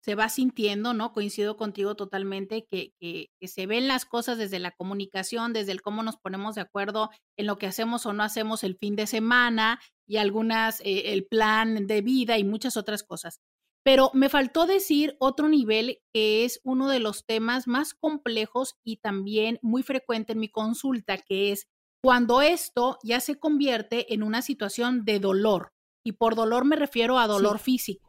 [0.08, 1.12] se va sintiendo, ¿no?
[1.12, 2.94] Coincido contigo totalmente que,
[3.42, 7.46] se ven las cosas desde la comunicación, desde el cómo nos ponemos de acuerdo en
[7.46, 11.86] lo que hacemos o no hacemos el fin de semana y algunas, eh, el plan
[11.86, 13.40] de vida y muchas otras cosas.
[13.84, 18.98] Pero me faltó decir otro nivel que es uno de los temas más complejos y
[18.98, 21.66] también muy frecuente en mi consulta, que es
[22.00, 25.72] cuando esto ya se convierte en una situación de dolor.
[26.04, 28.08] Y por dolor me refiero a dolor físico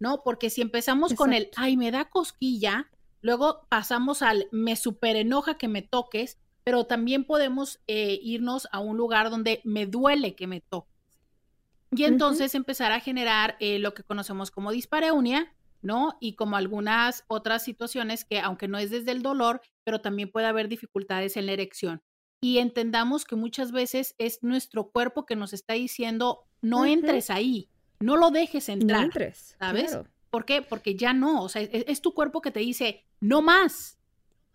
[0.00, 0.22] ¿no?
[0.22, 5.58] Porque si empezamos con el, ay, me da cosquilla, luego pasamos al, me super enoja
[5.58, 10.46] que me toques, pero también podemos eh, irnos a un lugar donde me duele que
[10.46, 10.94] me toques.
[11.90, 16.18] Y entonces empezar a generar eh, lo que conocemos como dispareunia, ¿no?
[16.20, 20.46] Y como algunas otras situaciones que, aunque no es desde el dolor, pero también puede
[20.46, 22.02] haber dificultades en la erección.
[22.40, 27.68] Y entendamos que muchas veces es nuestro cuerpo que nos está diciendo, no entres ahí,
[28.00, 29.00] no lo dejes entrar.
[29.00, 29.98] No entres, ¿Sabes?
[30.30, 30.62] ¿Por qué?
[30.62, 31.42] Porque ya no.
[31.42, 33.98] O sea, e-, es, tu cuerpo que te dice, no más.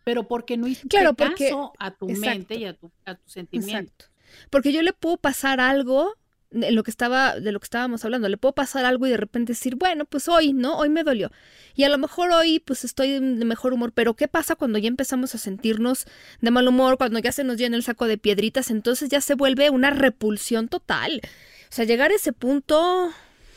[0.06, 4.06] Pero porque no hiciste claro, caso a tu mente y a tu, a tu sentimiento.
[4.50, 6.13] Porque yo le puedo pasar algo
[6.54, 9.52] lo que estaba, de lo que estábamos hablando, le puedo pasar algo y de repente
[9.54, 10.78] decir, bueno, pues hoy, ¿no?
[10.78, 11.32] Hoy me dolió.
[11.76, 14.88] Y a lo mejor hoy, pues estoy de mejor humor, pero ¿qué pasa cuando ya
[14.88, 16.06] empezamos a sentirnos
[16.42, 18.72] de mal humor, cuando ya se nos llena el saco de piedritas?
[18.72, 21.22] Entonces ya se vuelve una repulsión total.
[21.70, 23.12] O sea, llegar a ese punto,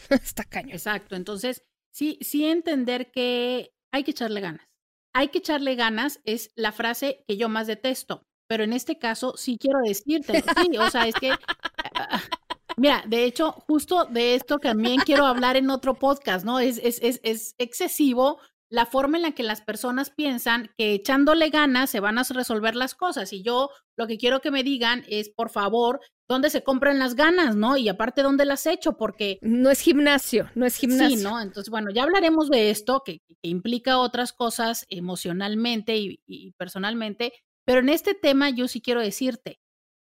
[0.11, 0.73] Está caño.
[0.73, 1.17] Exacto.
[1.17, 4.67] Entonces, sí, sí entender que hay que echarle ganas.
[5.13, 9.35] Hay que echarle ganas es la frase que yo más detesto, pero en este caso
[9.37, 11.31] sí quiero decirte, sí, o sea, es que,
[12.77, 16.61] mira, de hecho, justo de esto también quiero hablar en otro podcast, ¿no?
[16.61, 21.51] Es, es, es, es excesivo la forma en la que las personas piensan que echándole
[21.51, 23.33] ganas se van a resolver las cosas.
[23.33, 27.15] Y yo lo que quiero que me digan es, por favor, dónde se compran las
[27.15, 27.77] ganas, ¿no?
[27.77, 28.97] Y aparte, ¿dónde las hecho?
[28.97, 29.39] Porque...
[29.41, 31.17] No es gimnasio, no es gimnasio.
[31.17, 31.41] Sí, ¿no?
[31.41, 37.33] Entonces, bueno, ya hablaremos de esto, que, implica otras cosas emocionalmente y, y personalmente,
[37.65, 39.61] pero en este tema yo sí quiero decirte,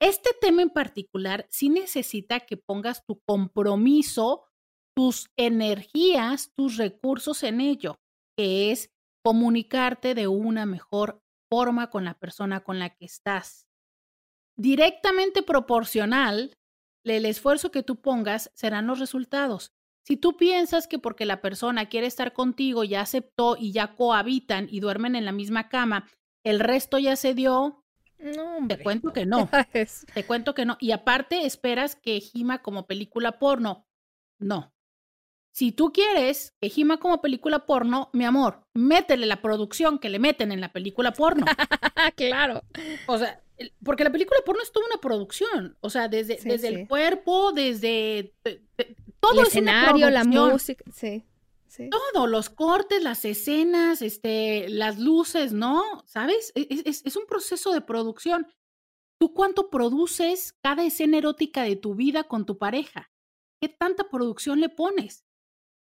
[0.02, 4.44] este tema en particular sí necesita que pongas tu compromiso,
[4.96, 8.02] tus energías, tus recursos en ello
[8.38, 8.90] que es
[9.24, 13.68] comunicarte de una mejor forma con la persona con la que estás.
[14.58, 16.58] Directamente proporcional,
[17.06, 19.74] el esfuerzo que tú pongas serán los resultados.
[20.06, 24.68] Si tú piensas que porque la persona quiere estar contigo, ya aceptó y ya cohabitan
[24.70, 26.10] y duermen en la misma cama,
[26.44, 27.81] el resto ya se dio,
[28.22, 29.50] no, te cuento que no.
[30.14, 30.78] te cuento que no.
[30.80, 33.88] Y aparte esperas que gima como película porno.
[34.40, 34.74] No,
[35.52, 40.18] si tú quieres que gima como película porno, mi amor, métele la producción que le
[40.18, 41.46] meten en la película porno.
[42.16, 42.64] claro.
[43.06, 43.44] O sea,
[43.84, 45.78] porque la película porno es toda una producción.
[45.82, 48.34] O sea, desde, desde el cuerpo, desde
[49.20, 50.86] todo el escenario, la música.
[50.94, 51.26] Sí.
[51.72, 51.90] Sí.
[51.90, 56.04] Todo, los cortes, las escenas, este, las luces, ¿no?
[56.06, 56.52] ¿Sabes?
[56.54, 58.46] E, e, es, es, un proceso de producción.
[59.18, 63.10] ¿Tú cuánto produces cada escena erótica de tu vida con tu pareja?
[63.62, 65.24] ¿Qué tanta producción le pones?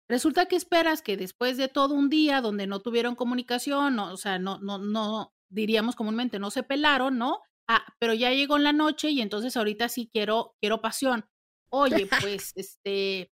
[0.08, 4.38] Resulta que esperas que después de todo un día donde no tuvieron comunicación, o sea,
[4.38, 7.42] no, no, no, diríamos comúnmente, no se pelaron, ¿no?
[7.68, 11.26] Ah, pero ya llegó en la noche y entonces ahorita sí quiero, quiero pasión.
[11.68, 13.30] Oye, pues, este,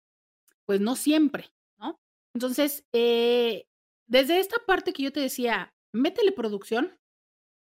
[0.65, 1.53] pues no siempre.
[2.35, 3.67] Entonces, eh,
[4.09, 6.99] desde esta parte que yo te decía, métele producción,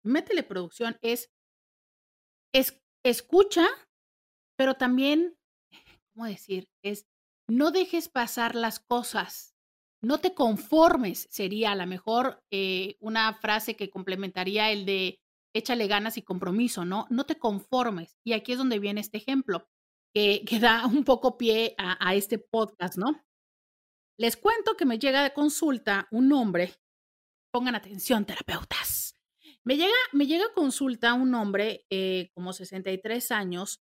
[0.03, 1.29] métele producción, es,
[2.53, 3.67] es escucha,
[4.57, 5.35] pero también,
[6.13, 6.67] ¿cómo decir?
[6.83, 7.05] Es
[7.47, 9.55] no dejes pasar las cosas,
[10.01, 15.19] no te conformes, sería a lo mejor eh, una frase que complementaría el de
[15.53, 17.07] échale ganas y compromiso, ¿no?
[17.09, 18.17] No te conformes.
[18.23, 19.67] Y aquí es donde viene este ejemplo,
[20.13, 23.21] que, da un poco pie a, a este podcast, ¿no?
[24.21, 26.75] Les cuento que me llega de consulta un hombre,
[27.51, 29.15] pongan atención, terapeutas.
[29.63, 33.81] Me llega, me llega a consulta un hombre eh, como 63 años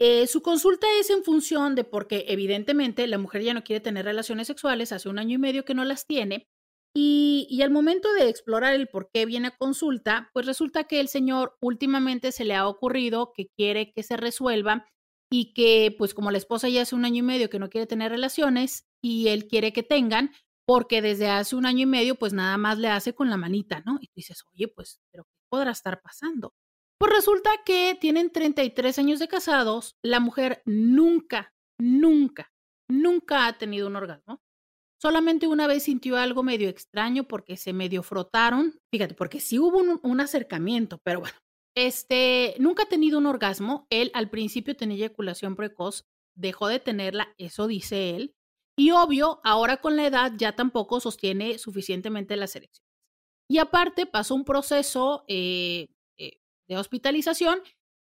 [0.00, 4.04] eh, su consulta es en función de porque evidentemente la mujer ya no quiere tener
[4.04, 6.46] relaciones sexuales, hace un año y medio que no las tiene,
[6.94, 11.00] y, y, al momento de explorar el por qué viene a consulta, pues resulta que
[11.00, 14.86] el señor últimamente se le ha ocurrido que quiere que se resuelva
[15.30, 17.86] y que pues como la esposa ya hace un año y medio que no quiere
[17.86, 20.32] tener relaciones y él quiere que tengan,
[20.66, 23.82] porque desde hace un año y medio pues nada más le hace con la manita,
[23.86, 23.98] ¿no?
[24.00, 26.54] Y tú dices, oye, pues, pero ¿qué podrá estar pasando?
[26.98, 32.52] Pues resulta que tienen 33 años de casados, la mujer nunca, nunca,
[32.88, 34.40] nunca ha tenido un orgasmo.
[35.00, 38.80] Solamente una vez sintió algo medio extraño porque se medio frotaron.
[38.90, 41.38] Fíjate, porque sí hubo un, acercamiento, pero bueno,
[41.74, 43.86] este, nunca ha tenido un orgasmo.
[43.90, 48.34] Él al principio tenía eyaculación precoz, dejó de tenerla, eso dice él.
[48.76, 52.88] Y obvio, ahora con la edad ya tampoco sostiene suficientemente las erecciones.
[53.50, 57.60] Y aparte pasó un proceso eh, eh, de hospitalización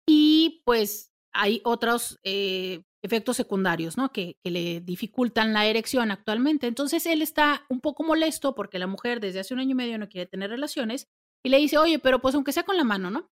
[0.07, 4.13] y pues hay otros eh, efectos secundarios, ¿no?
[4.13, 6.69] Que, que, le dificultan la erección actualmente.
[6.69, 9.99] Entonces él está un poco molesto porque la mujer desde hace un año y medio
[9.99, 11.09] no quiere tener relaciones
[11.45, 13.29] y le dice, oye, pero pues aunque sea con la mano, ¿no?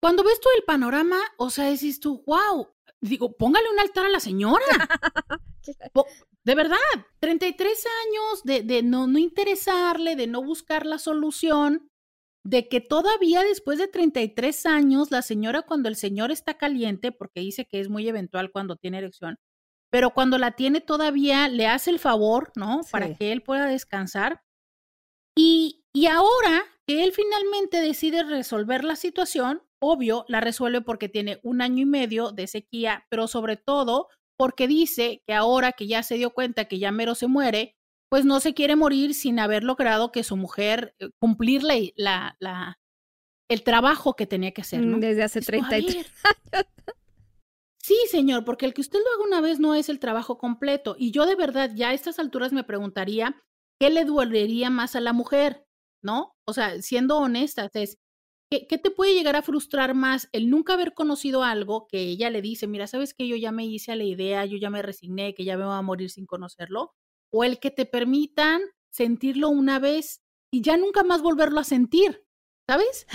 [0.00, 2.68] Cuando ves todo el panorama, o sea, decís tú, wow,
[3.00, 4.64] digo, póngale un altar a la señora.
[6.44, 6.78] de verdad,
[7.20, 11.90] 33 años de, de no, no interesarle, de no buscar la solución
[12.44, 17.40] de que todavía después de 33 años, la señora cuando el señor está caliente, porque
[17.40, 19.38] dice que es muy eventual cuando tiene erección,
[19.90, 22.80] pero cuando la tiene todavía le hace el favor, ¿no?
[22.90, 24.40] Para que él pueda descansar.
[25.36, 31.40] Y, y ahora que él finalmente decide resolver la situación, obvio, la resuelve porque tiene
[31.42, 36.02] un año y medio de sequía, pero sobre todo porque dice que ahora que ya
[36.02, 37.76] se dio cuenta que ya mero se muere,
[38.08, 42.78] pues no se quiere morir sin haber logrado que su mujer eh, cumplirle la, la,
[43.48, 44.96] el trabajo que tenía que hacer, ¿no?
[44.96, 46.66] Mm, desde hace 33 años.
[47.82, 50.96] Sí, señor, porque el que usted lo haga una vez no es el trabajo completo.
[50.98, 53.42] Y yo de verdad ya a estas alturas me preguntaría
[53.80, 55.66] qué le dolería más a la mujer,
[56.02, 56.36] ¿no?
[56.46, 57.98] O sea, siendo honestas, es,
[58.50, 62.30] ¿qué, ¿qué, te puede llegar a frustrar más el nunca haber conocido algo que ella
[62.30, 64.82] le dice, mira, sabes que yo ya me hice a la idea, yo ya me
[64.82, 66.94] resigné, que ya me voy a morir sin conocerlo?
[67.30, 68.60] o el que te permitan
[68.90, 72.24] sentirlo una vez y ya nunca más volverlo a sentir,
[72.68, 73.06] ¿sabes?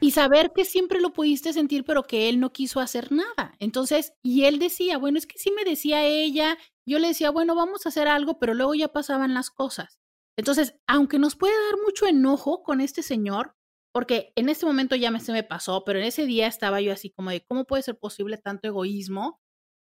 [0.00, 3.54] Y saber que siempre lo pudiste sentir, pero que él no quiso hacer nada.
[3.58, 7.54] Entonces, y él decía, bueno, es que sí me decía ella, yo le decía, bueno,
[7.54, 9.98] vamos a hacer algo, pero luego ya pasaban las cosas.
[10.36, 13.56] Entonces, aunque nos puede dar mucho enojo con este señor,
[13.96, 16.92] porque en este momento ya me, se me pasó, pero en ese día estaba yo
[16.92, 19.40] así como de, ¿cómo puede ser posible tanto egoísmo?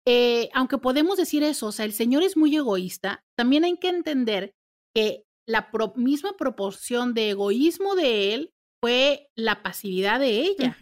[0.08, 3.90] Eh, aunque podemos decir eso, o sea, el Señor es muy egoísta, también hay que
[3.90, 4.56] entender
[4.96, 10.78] que la misma proporción de egoísmo de Él fue la pasividad de ella.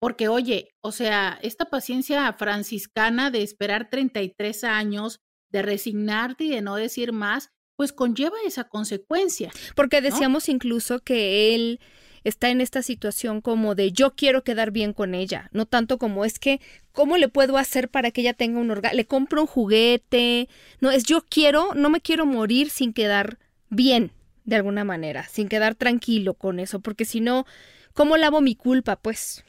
[0.00, 5.20] Porque, oye, o sea, esta paciencia franciscana de esperar 33 años,
[5.52, 9.52] de resignarte y de no decir más, pues conlleva esa consecuencia.
[9.76, 11.80] Porque decíamos incluso que Él
[12.24, 16.24] está en esta situación como de yo quiero quedar bien con ella, no tanto como
[16.24, 16.60] es que,
[16.92, 18.96] ¿cómo le puedo hacer para que ella tenga un orgasmo?
[18.96, 20.48] Le compro un juguete,
[20.80, 24.12] no, es yo quiero, no me quiero morir sin quedar bien,
[24.44, 27.46] de alguna manera, sin quedar tranquilo con eso, porque si no,
[27.94, 28.96] ¿cómo lavo mi culpa?
[28.96, 29.44] Pues...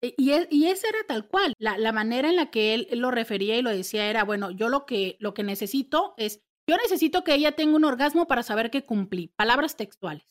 [0.00, 1.54] E, y, y esa era tal cual.
[1.58, 4.68] La, la manera en la que él, lo refería y lo decía era, bueno, yo
[4.68, 8.70] lo que, lo que necesito es, yo necesito que ella tenga un orgasmo para saber
[8.70, 9.32] que cumplí.
[9.36, 10.24] Palabras textuales.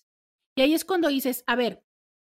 [0.58, 1.84] Y ahí es cuando dices, a ver,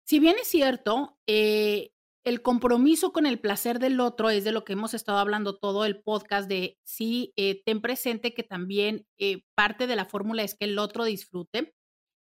[0.04, 1.92] si bien es cierto, eh,
[2.26, 5.86] el compromiso con el placer del otro es de lo que hemos estado hablando todo
[5.86, 10.56] el podcast de sí, eh, ten presente que también eh, parte de la fórmula es
[10.56, 11.76] que el otro disfrute,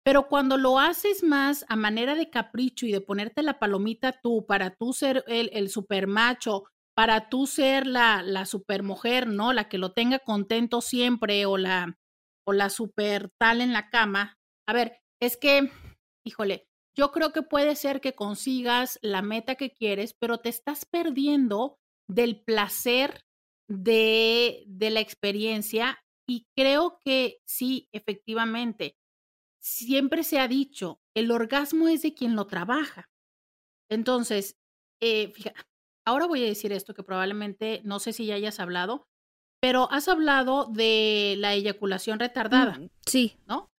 [0.03, 4.47] pero cuando lo haces más a manera de capricho y de ponerte la palomita tú,
[4.47, 6.63] para tú ser el, el super macho,
[6.95, 9.53] para tú ser la, la super mujer, ¿no?
[9.53, 11.99] La que lo tenga contento siempre o la,
[12.43, 14.39] o la super tal en la cama.
[14.67, 15.69] A ver, es que
[16.23, 20.85] híjole, yo creo que puede ser que consigas la meta que quieres, pero te estás
[20.85, 23.23] perdiendo del placer
[23.69, 28.97] de, de la experiencia y creo que sí, efectivamente,
[29.61, 33.09] siempre se ha dicho, el orgasmo es de quien lo trabaja.
[33.89, 34.57] Entonces,
[35.01, 35.61] eh, fíjate,
[36.05, 39.07] ahora voy a decir esto que probablemente no sé si ya hayas hablado,
[39.61, 42.79] pero has hablado de la eyaculación retardada.
[43.05, 43.37] Sí.
[43.45, 43.69] ¿No?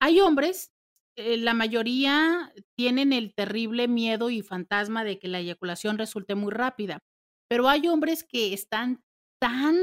[0.00, 0.71] Hay hombres
[1.16, 6.52] eh, la mayoría tienen el terrible miedo y fantasma de que la eyaculación resulte muy
[6.52, 7.00] rápida,
[7.48, 9.02] pero hay hombres que están
[9.40, 9.76] tan,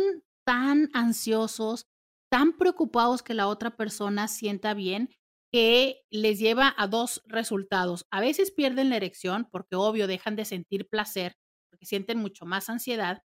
[0.46, 1.88] tan ansiosos,
[2.32, 5.10] tan preocupados que la otra persona sienta bien,
[5.52, 8.06] que les lleva a dos resultados.
[8.12, 11.36] A veces pierden la erección porque obvio dejan de sentir placer,
[11.70, 13.24] porque sienten mucho más ansiedad,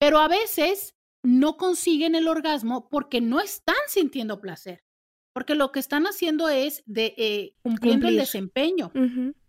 [0.00, 0.94] pero a veces
[1.24, 4.83] no consiguen el orgasmo porque no están sintiendo placer
[5.34, 8.92] porque lo que están haciendo es de eh, cumpliendo el desempeño,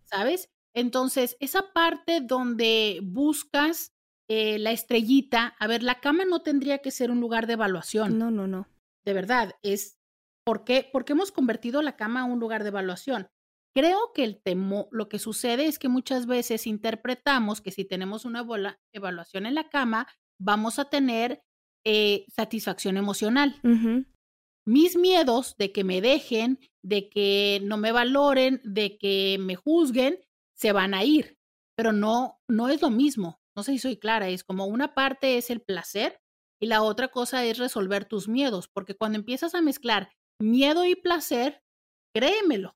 [0.03, 0.49] ¿sabes?
[0.73, 3.93] Entonces, esa parte donde buscas
[4.27, 8.17] eh, la estrellita, a ver, la cama no tendría que ser un lugar de evaluación.
[8.17, 8.67] No, no, no.
[9.05, 9.99] De verdad, es
[10.43, 13.29] ¿por qué, porque hemos convertido la cama a un lugar de evaluación.
[13.75, 18.25] Creo que el temo, lo que sucede es que muchas veces interpretamos que si tenemos
[18.25, 18.45] una
[18.93, 20.07] evaluación en la cama,
[20.39, 21.43] vamos a tener
[21.83, 23.59] eh, satisfacción emocional.
[24.67, 30.19] Mis miedos de que me dejen, de que no me valoren, de que me juzguen,
[30.55, 31.37] se van a ir,
[31.75, 33.39] pero no, no es lo mismo.
[33.55, 36.19] No sé si soy clara, es como una parte es el placer
[36.59, 40.11] y la otra cosa es resolver tus miedos, porque cuando empiezas a mezclar
[40.41, 41.61] miedo y placer,
[42.13, 42.75] créemelo,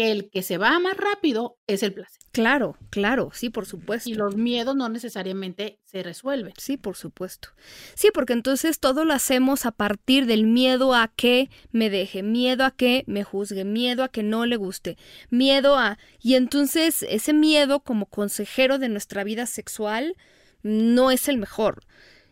[0.00, 2.20] el que se va más rápido es el placer.
[2.32, 4.08] Claro, claro, sí, por supuesto.
[4.08, 6.54] Y los miedos no necesariamente se resuelven.
[6.56, 7.50] Sí, por supuesto.
[7.94, 12.64] Sí, porque entonces todo lo hacemos a partir del miedo a que me deje, miedo
[12.64, 14.96] a que me juzgue, miedo a que no le guste,
[15.28, 15.98] miedo a...
[16.20, 20.16] Y entonces ese miedo como consejero de nuestra vida sexual
[20.62, 21.82] no es el mejor.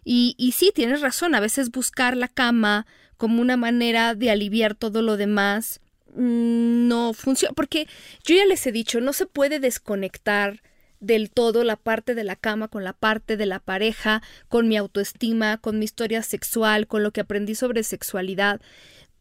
[0.04, 2.86] Y, y sí, tienes razón, a veces buscar la cama
[3.18, 5.80] como una manera de aliviar todo lo demás
[6.14, 7.86] no funciona, porque
[8.24, 10.62] yo ya les he dicho, no se puede desconectar
[11.00, 14.76] del todo la parte de la cama con la parte de la pareja, con mi
[14.76, 18.60] autoestima, con mi historia sexual, con lo que aprendí sobre sexualidad.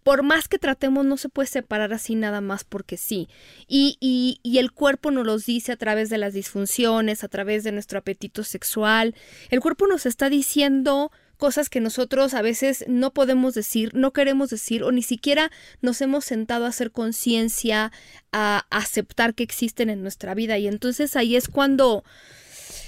[0.04, 3.28] Por más que tratemos, no se puede separar así nada más porque sí.
[3.68, 7.64] Y, y, y el cuerpo nos los dice a través de las disfunciones, a través
[7.66, 9.16] de nuestro apetito sexual.
[9.50, 14.50] El cuerpo nos está diciendo cosas que nosotros a veces no podemos decir, no queremos
[14.50, 17.92] decir o ni siquiera nos hemos sentado a hacer conciencia,
[18.32, 20.58] a aceptar que existen en nuestra vida.
[20.58, 22.04] Y entonces ahí es cuando,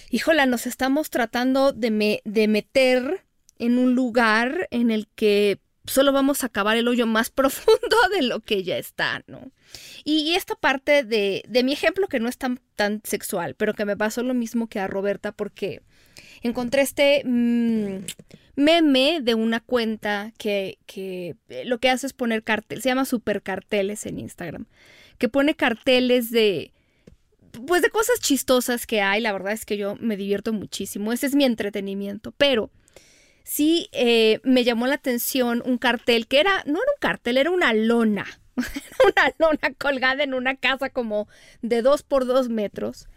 [0.10, 3.24] híjola, nos estamos tratando de, de meter
[3.60, 8.24] en un lugar en el que solo vamos a cavar el hoyo más profundo de
[8.24, 9.52] lo que ya está, ¿no?
[10.04, 13.86] Y, esta parte de, de, mi ejemplo que no es tan, tan sexual, pero que
[13.86, 15.82] me pasó lo mismo que a Roberta porque
[16.42, 18.06] encontré este mm,
[18.56, 23.06] meme de una cuenta que, que eh, lo que hace es poner carteles, se llama
[23.06, 24.66] super carteles en Instagram,
[25.18, 26.72] que pone carteles de
[27.66, 31.26] pues de cosas chistosas que hay, la verdad es que yo me divierto muchísimo, ese
[31.26, 32.70] es mi entretenimiento, pero
[33.44, 37.50] sí eh, me llamó la atención un cartel que era, no era un cartel, era
[37.50, 38.26] una lona,
[38.56, 41.28] una lona colgada en una casa como
[41.62, 43.08] de dos por dos metros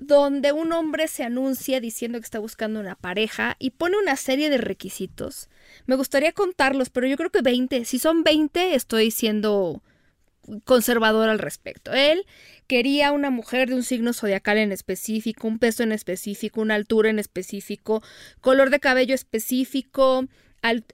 [0.00, 4.48] donde un hombre se anuncia diciendo que está buscando una pareja y pone una serie
[4.48, 5.50] de requisitos.
[5.84, 7.84] Me gustaría contarlos, pero yo creo que 20.
[7.84, 9.82] Si son 20, estoy siendo
[10.64, 11.92] conservador al respecto.
[11.92, 12.24] Él
[12.66, 17.10] quería una mujer de un signo zodiacal en específico, un peso en específico, una altura
[17.10, 18.02] en específico,
[18.40, 20.26] color de cabello específico,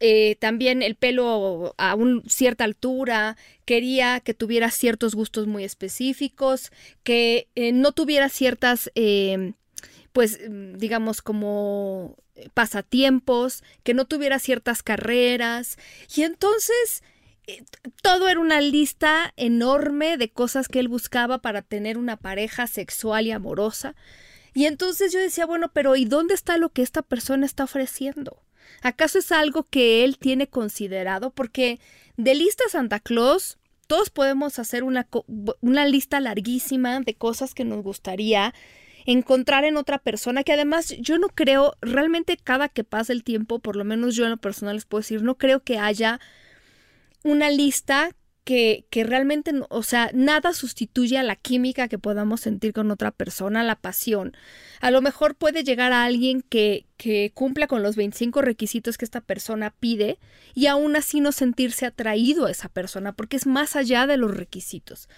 [0.00, 6.70] eh, también el pelo a una cierta altura, quería que tuviera ciertos gustos muy específicos,
[7.02, 9.54] que eh, no tuviera ciertas, em,
[10.12, 10.40] pues
[10.74, 12.16] digamos como
[12.54, 15.78] pasatiempos, que no tuviera ciertas carreras.
[16.14, 17.02] Y entonces
[17.46, 17.64] eh,
[18.02, 23.26] todo era una lista enorme de cosas que él buscaba para tener una pareja sexual
[23.26, 23.94] y amorosa.
[24.54, 28.42] Y entonces yo decía, bueno, pero ¿y dónde está lo que esta persona está ofreciendo?
[28.82, 31.30] ¿Acaso es algo que él tiene considerado?
[31.30, 31.80] Porque
[32.16, 35.08] de lista Santa Claus, todos podemos hacer una,
[35.60, 38.54] una lista larguísima de cosas que nos gustaría
[39.06, 43.60] encontrar en otra persona, que además yo no creo, realmente cada que pasa el tiempo,
[43.60, 46.20] por lo menos yo en lo personal les puedo decir, no creo que haya
[47.22, 48.10] una lista
[48.46, 53.10] que, que, realmente, o sea, nada sustituye a la química que podamos sentir con otra
[53.10, 54.36] persona, la pasión.
[54.80, 59.04] A lo mejor puede llegar a alguien que, que cumpla con los 25 requisitos que
[59.04, 60.20] esta persona pide
[60.54, 64.30] y aún así no sentirse atraído a esa persona porque es más allá de los
[64.30, 65.08] requisitos.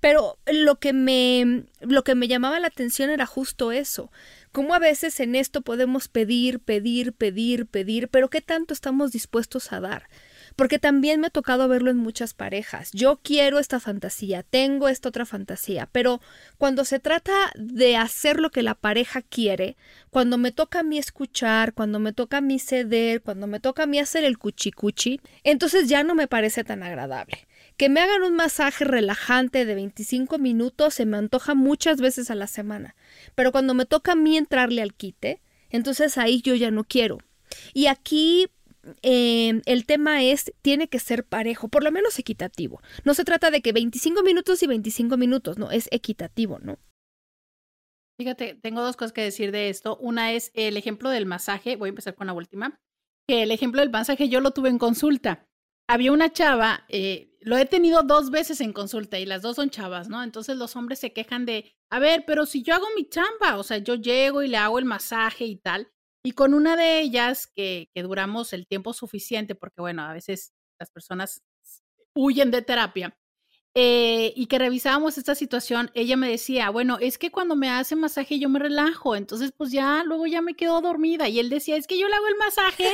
[0.00, 4.10] Pero lo que me, lo que me llamaba la atención era justo eso.
[4.50, 9.72] Cómo a veces en esto podemos pedir, pedir, pedir, pedir, pero qué tanto estamos dispuestos
[9.72, 10.08] a dar
[10.56, 12.90] porque también me ha tocado verlo en muchas parejas.
[12.92, 16.20] Yo quiero esta fantasía, tengo esta otra fantasía, pero
[16.58, 19.76] cuando se trata de hacer lo que la pareja quiere,
[20.10, 23.84] cuando me toca a mí escuchar, cuando me toca a mí ceder, cuando me toca
[23.84, 27.46] a mí hacer el cuchicuchi, entonces ya no me parece tan agradable.
[27.76, 32.34] Que me hagan un masaje relajante de 25 minutos se me antoja muchas veces a
[32.34, 32.94] la semana,
[33.34, 35.40] pero cuando me toca a mí entrarle al quite,
[35.70, 37.18] entonces ahí yo ya no quiero.
[37.74, 38.48] Y aquí
[39.02, 42.80] Em, el tema es, tiene que ser parejo, por lo menos equitativo.
[43.04, 46.78] No se trata de que 25 minutos y 25 minutos, no, es equitativo, ¿no?
[48.18, 49.96] Fíjate, tengo dos cosas que decir de esto.
[49.96, 52.80] Una es el ejemplo del masaje, voy a empezar con la última,
[53.26, 55.46] que el ejemplo del masaje yo lo tuve en consulta.
[55.88, 59.70] Había una chava, eh, lo he tenido dos veces en consulta y las dos son
[59.70, 60.22] chavas, ¿no?
[60.22, 63.62] Entonces los hombres se quejan de, a ver, pero si yo hago mi chamba, o
[63.62, 65.90] sea, yo llego y le hago el masaje y tal,
[66.24, 70.52] y con una de ellas, que, que duramos el tiempo suficiente, porque bueno, a veces
[70.78, 71.42] las personas
[72.14, 73.16] huyen de terapia,
[73.74, 77.96] eh, y que revisábamos esta situación, ella me decía, bueno, es que cuando me hace
[77.96, 81.28] masaje yo me relajo, entonces pues ya, luego ya me quedo dormida.
[81.28, 82.88] Y él decía, es que yo le hago el masaje,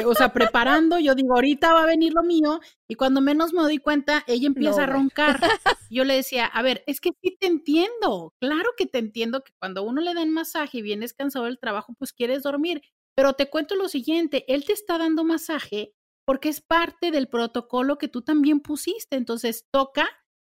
[0.00, 3.52] eh, o sea, preparando, yo digo, ahorita va a venir lo mío, y cuando menos
[3.52, 5.40] me doy cuenta, ella empieza a roncar.
[5.90, 9.52] Yo le decía, a ver, es que sí te entiendo, claro que te entiendo que
[9.58, 12.82] cuando uno le dan masaje y vienes cansado del trabajo, pues quieres dormir,
[13.14, 15.94] pero te cuento lo siguiente, él te está dando masaje
[16.24, 19.16] porque es parte del protocolo que tú también pusiste.
[19.16, 20.08] Entonces toca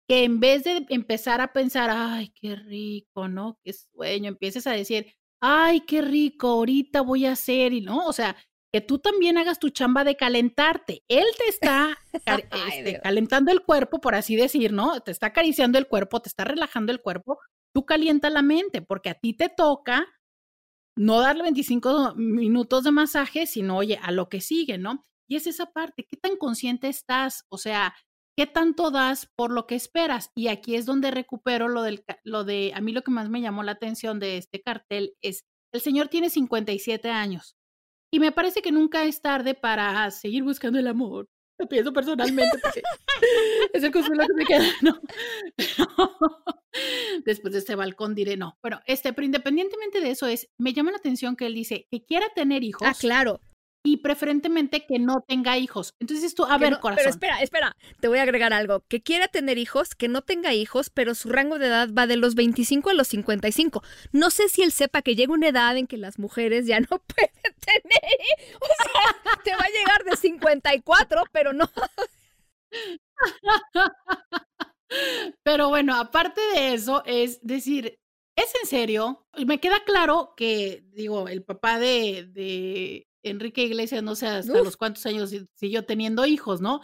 [0.09, 3.59] que en vez de empezar a pensar, ay, qué rico, ¿no?
[3.65, 8.13] Qué sueño, empieces a decir, ay, qué rico, ahorita voy a hacer, y no, o
[8.13, 8.37] sea,
[8.73, 11.05] que tú también hagas tu chamba de calentarte.
[11.07, 15.01] Él te está este, calentando el cuerpo, por así decir, ¿no?
[15.01, 17.39] Te está acariciando el cuerpo, te está relajando el cuerpo.
[17.73, 20.07] Tú calienta la mente, porque a ti te toca
[20.97, 25.07] no darle 25 minutos de masaje, sino, oye, a lo que sigue, ¿no?
[25.29, 27.45] Y es esa parte, ¿qué tan consciente estás?
[27.49, 27.95] O sea,
[28.37, 30.31] ¿qué tanto das por lo que esperas?
[30.35, 33.41] Y aquí es donde recupero lo, del, lo de, a mí lo que más me
[33.41, 37.57] llamó la atención de este cartel es, el señor tiene 57 años
[38.13, 41.29] y me parece que nunca es tarde para seguir buscando el amor.
[41.59, 42.83] Lo pienso personalmente porque
[43.73, 45.01] es el consuelo que me queda, ¿no?
[47.25, 48.59] Después de este balcón diré no.
[48.61, 52.05] Bueno, este, pero independientemente de eso es, me llama la atención que él dice que
[52.05, 52.89] quiera tener ah, hijos.
[52.89, 53.41] Ah, claro
[53.87, 55.95] y preferentemente que no tenga hijos.
[56.01, 56.97] Entonces esto, a ver, corazón.
[56.97, 58.83] Pero espera, espera, te voy a agregar algo.
[58.89, 62.17] Que quiera tener hijos, que no tenga hijos, pero su rango de edad va de
[62.17, 63.83] los 25 a los 55.
[64.11, 66.87] No sé si él sepa que llega una edad en que las mujeres ya no
[66.89, 67.31] pueden
[67.61, 68.17] tener.
[68.59, 71.71] O sea, te va a llegar de 54, pero no.
[75.43, 77.99] Pero bueno, aparte de eso, es decir,
[78.37, 79.27] ¿es en serio?
[79.45, 84.77] Me queda claro que, digo, el papá de, de Enrique Iglesias, no sé hasta los
[84.77, 86.81] cuántos años siguió teniendo hijos, ¿no?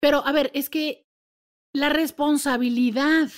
[0.00, 1.06] Pero a ver, es que
[1.74, 3.30] la responsabilidad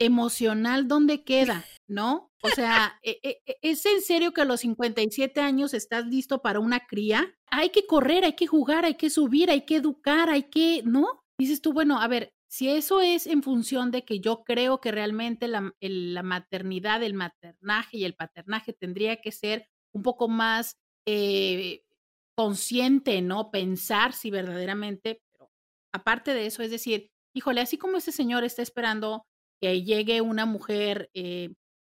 [0.00, 1.64] emocional, ¿dónde queda?
[1.88, 2.30] ¿No?
[2.42, 6.40] O sea, e, e, e, ¿es en serio que a los 57 años estás listo
[6.40, 7.34] para una cría?
[7.50, 11.22] Hay que correr, hay que jugar, hay que subir, hay que educar, hay que, ¿no?
[11.38, 14.90] Dices tú, bueno, a ver, si eso es en función de que yo creo que
[14.90, 20.76] realmente la, la maternidad, el maternaje y el paternaje tendría que ser un poco más
[21.06, 21.82] eh,
[22.36, 23.50] consciente, ¿no?
[23.50, 25.50] Pensar si verdaderamente, pero
[25.94, 29.26] aparte de eso, es decir, híjole, así como ese señor está esperando
[29.60, 31.52] que llegue una mujer eh,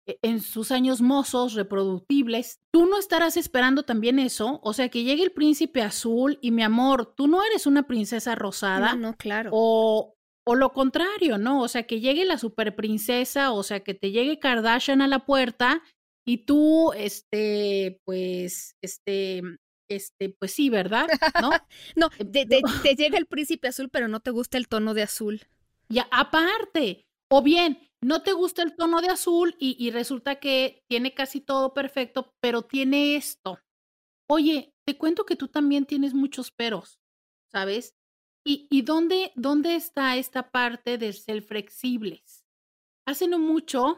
[0.07, 5.03] e, en sus años mozos, reproductibles, tú no estarás esperando también eso, o sea, que
[5.03, 8.95] llegue el príncipe azul y mi amor, tú no eres una princesa rosada.
[8.95, 9.51] No, no, claro.
[9.53, 11.61] O, o lo contrario, ¿no?
[11.61, 15.25] O sea, que llegue la super princesa, o sea, que te llegue Kardashian a la
[15.25, 15.83] puerta
[16.25, 19.41] y tú, este, pues, este,
[19.89, 21.07] este, pues sí, ¿verdad?
[21.41, 21.49] ¿No?
[21.95, 25.41] no, te, te, llega el príncipe azul, pero no te gusta el tono de azul.
[25.89, 30.83] Ya, aparte, o bien, no te gusta el tono de azul y, y resulta que
[30.87, 33.59] tiene casi todo perfecto, pero tiene esto.
[34.29, 36.99] Oye, te cuento que tú también tienes muchos peros,
[37.51, 37.95] ¿sabes?
[38.45, 42.45] ¿Y, y dónde, dónde está esta parte de ser flexibles?
[43.05, 43.97] Hace no mucho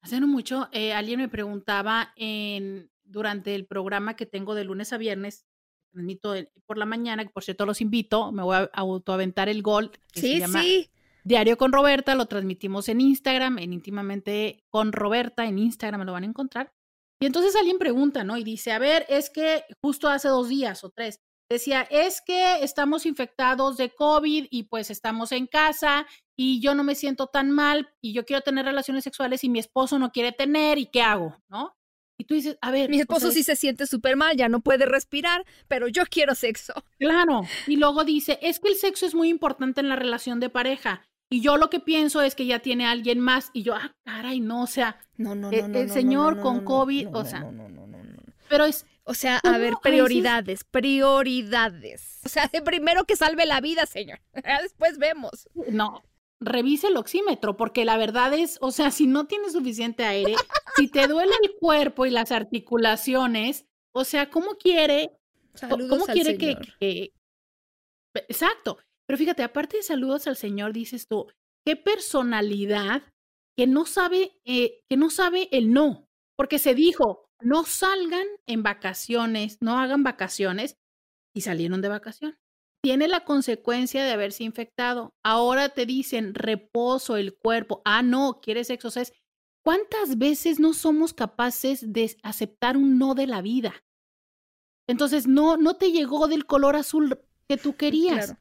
[0.00, 4.92] Hace no mucho, eh, alguien me preguntaba en, durante el programa que tengo de lunes
[4.92, 5.46] a viernes,
[5.90, 6.34] transmito
[6.66, 9.90] por la mañana, que por cierto los invito, me voy a autoaventar el gol.
[10.12, 10.90] Que sí, sí.
[11.24, 16.12] Diario con Roberta, lo transmitimos en Instagram, en íntimamente con Roberta, en Instagram me lo
[16.12, 16.72] van a encontrar.
[17.20, 18.36] Y entonces alguien pregunta, ¿no?
[18.36, 21.18] Y dice, a ver, es que justo hace dos días o tres,
[21.50, 26.06] decía, es que estamos infectados de COVID y pues estamos en casa
[26.36, 29.58] y yo no me siento tan mal y yo quiero tener relaciones sexuales y mi
[29.58, 31.74] esposo no quiere tener y qué hago, ¿no?
[32.18, 32.88] Y tú dices, a ver.
[32.88, 36.72] Mi esposo sí se siente súper mal, ya no puede respirar, pero yo quiero sexo.
[36.98, 37.42] Claro.
[37.66, 41.02] Y luego dice, es que el sexo es muy importante en la relación de pareja.
[41.28, 43.50] Y yo lo que pienso es que ya tiene alguien más.
[43.52, 47.24] Y yo, ah, caray, no, o sea, no, no, no, el, señor con COVID, o
[47.24, 47.44] sea,
[48.48, 52.20] pero es, o sea, a ver, prioridades, prioridades.
[52.24, 54.20] O sea, primero que salve la vida, señor.
[54.62, 55.48] Después vemos.
[55.68, 56.02] No,
[56.40, 60.34] revise el oxímetro, porque la verdad es, o sea, si no tienes suficiente aire,
[60.76, 65.18] si te duele el cuerpo y las articulaciones, o sea, ¿cómo quiere?
[65.88, 67.12] ¿Cómo quiere que,
[68.28, 68.78] Exacto.
[69.06, 71.26] Pero fíjate, aparte de saludos al Señor, dices tú,
[71.64, 73.02] qué personalidad
[73.56, 78.62] que no sabe, eh, que no sabe el no, porque se dijo, no salgan en
[78.62, 80.76] vacaciones, no hagan vacaciones
[81.34, 82.38] y salieron de vacación.
[82.82, 85.14] Tiene la consecuencia de haberse infectado.
[85.24, 87.82] Ahora te dicen reposo el cuerpo.
[87.84, 88.90] Ah, no, quieres sexo.
[89.64, 93.74] ¿cuántas veces no somos capaces de aceptar un no de la vida?
[94.88, 97.18] Entonces, no, no te llegó del color azul
[97.48, 98.36] que tú querías.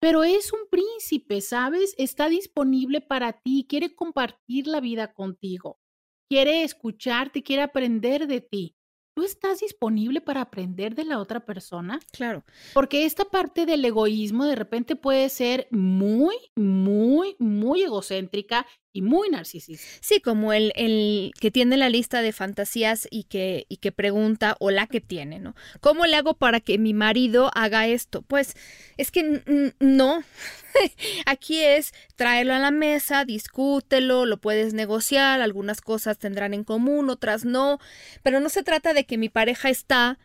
[0.00, 1.96] pero es un príncipe, ¿sabes?
[1.98, 5.80] Está disponible para ti, quiere compartir la vida contigo,
[6.30, 8.76] quiere escucharte, quiere aprender de ti.
[9.18, 11.98] ¿Tú estás disponible para aprender de la otra persona?
[12.12, 12.44] Claro.
[12.72, 18.64] Porque esta parte del egoísmo de repente puede ser muy, muy, muy egocéntrica
[18.98, 19.86] y muy narcisista.
[20.00, 24.56] Sí, como el, el, que tiene la lista de fantasías y que, y que pregunta,
[24.58, 25.54] o la que tiene, ¿no?
[25.80, 28.22] ¿Cómo le hago para que mi marido haga esto?
[28.22, 28.56] Pues
[28.96, 30.24] es que no.
[31.26, 37.08] Aquí es traerlo a la mesa, discútelo, lo puedes negociar, algunas cosas tendrán en común,
[37.08, 37.78] otras no,
[38.24, 40.18] pero no se trata de que mi pareja está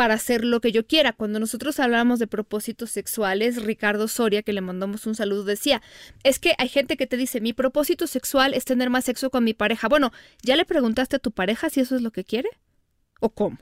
[0.00, 1.12] para hacer lo que yo quiera.
[1.12, 5.82] Cuando nosotros hablamos de propósitos sexuales, Ricardo Soria, que le mandamos un saludo, decía,
[6.24, 9.44] es que hay gente que te dice, mi propósito sexual es tener más sexo con
[9.44, 9.88] mi pareja.
[9.88, 10.10] Bueno,
[10.42, 12.48] ¿ya le preguntaste a tu pareja si eso es lo que quiere?
[13.20, 13.58] ¿O cómo?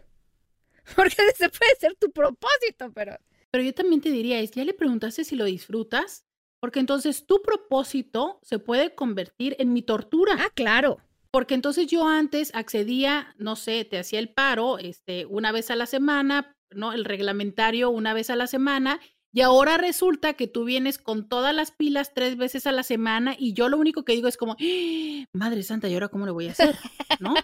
[0.94, 3.16] Porque ese puede ser tu propósito, pero...
[3.50, 6.24] Pero yo también te diría, ¿ya le preguntaste si lo disfrutas?
[6.60, 10.36] Porque entonces tu propósito se puede convertir en mi tortura.
[10.38, 11.00] Ah, claro.
[11.30, 15.76] Porque entonces yo antes accedía, no sé, te hacía el paro este, una vez a
[15.76, 16.92] la semana, ¿no?
[16.92, 19.00] El reglamentario una vez a la semana.
[19.32, 23.36] Y ahora resulta que tú vienes con todas las pilas tres veces a la semana
[23.38, 25.24] y yo lo único que digo es como, ¡Ah!
[25.34, 26.76] Madre Santa, ¿y ahora cómo lo voy a hacer?
[27.20, 27.34] ¿No?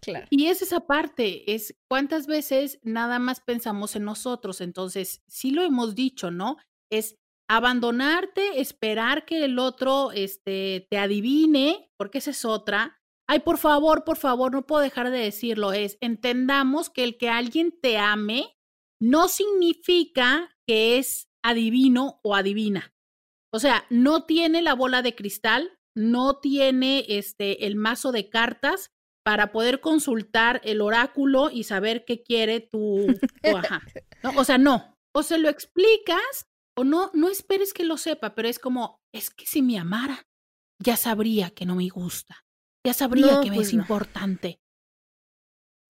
[0.00, 0.26] Claro.
[0.30, 4.60] Y es esa parte, es cuántas veces nada más pensamos en nosotros.
[4.60, 6.56] Entonces, sí lo hemos dicho, ¿no?
[6.90, 7.19] Es
[7.50, 13.00] abandonarte, esperar que el otro este, te adivine, porque esa es otra.
[13.28, 17.28] Ay, por favor, por favor, no puedo dejar de decirlo, es entendamos que el que
[17.28, 18.56] alguien te ame
[19.02, 22.94] no significa que es adivino o adivina.
[23.52, 28.92] O sea, no tiene la bola de cristal, no tiene este el mazo de cartas
[29.24, 33.08] para poder consultar el oráculo y saber qué quiere tu,
[34.36, 34.96] O sea, no.
[35.12, 36.46] O se lo explicas
[36.80, 40.26] o no, no esperes que lo sepa, pero es como, es que si me amara,
[40.82, 42.42] ya sabría que no me gusta,
[42.86, 44.62] ya sabría que me es pues importante.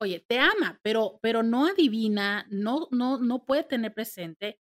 [0.02, 4.58] Oye, te ama, pero, pero no adivina, no, no, no puede tener presente.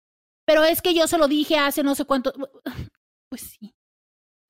[0.47, 2.33] Pero es que yo se lo dije hace no sé cuánto.
[3.31, 3.75] Pues sí,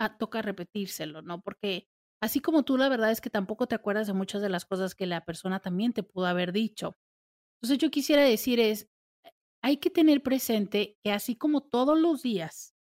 [0.00, 1.40] ah, toca repetírselo, ¿no?
[1.40, 1.88] Porque
[2.22, 4.94] así como tú, la verdad es que tampoco te acuerdas de muchas de las cosas
[4.94, 6.96] que la persona también te pudo haber dicho.
[7.56, 8.88] Entonces yo quisiera decir es,
[9.62, 12.74] hay que tener presente que así como todos los días,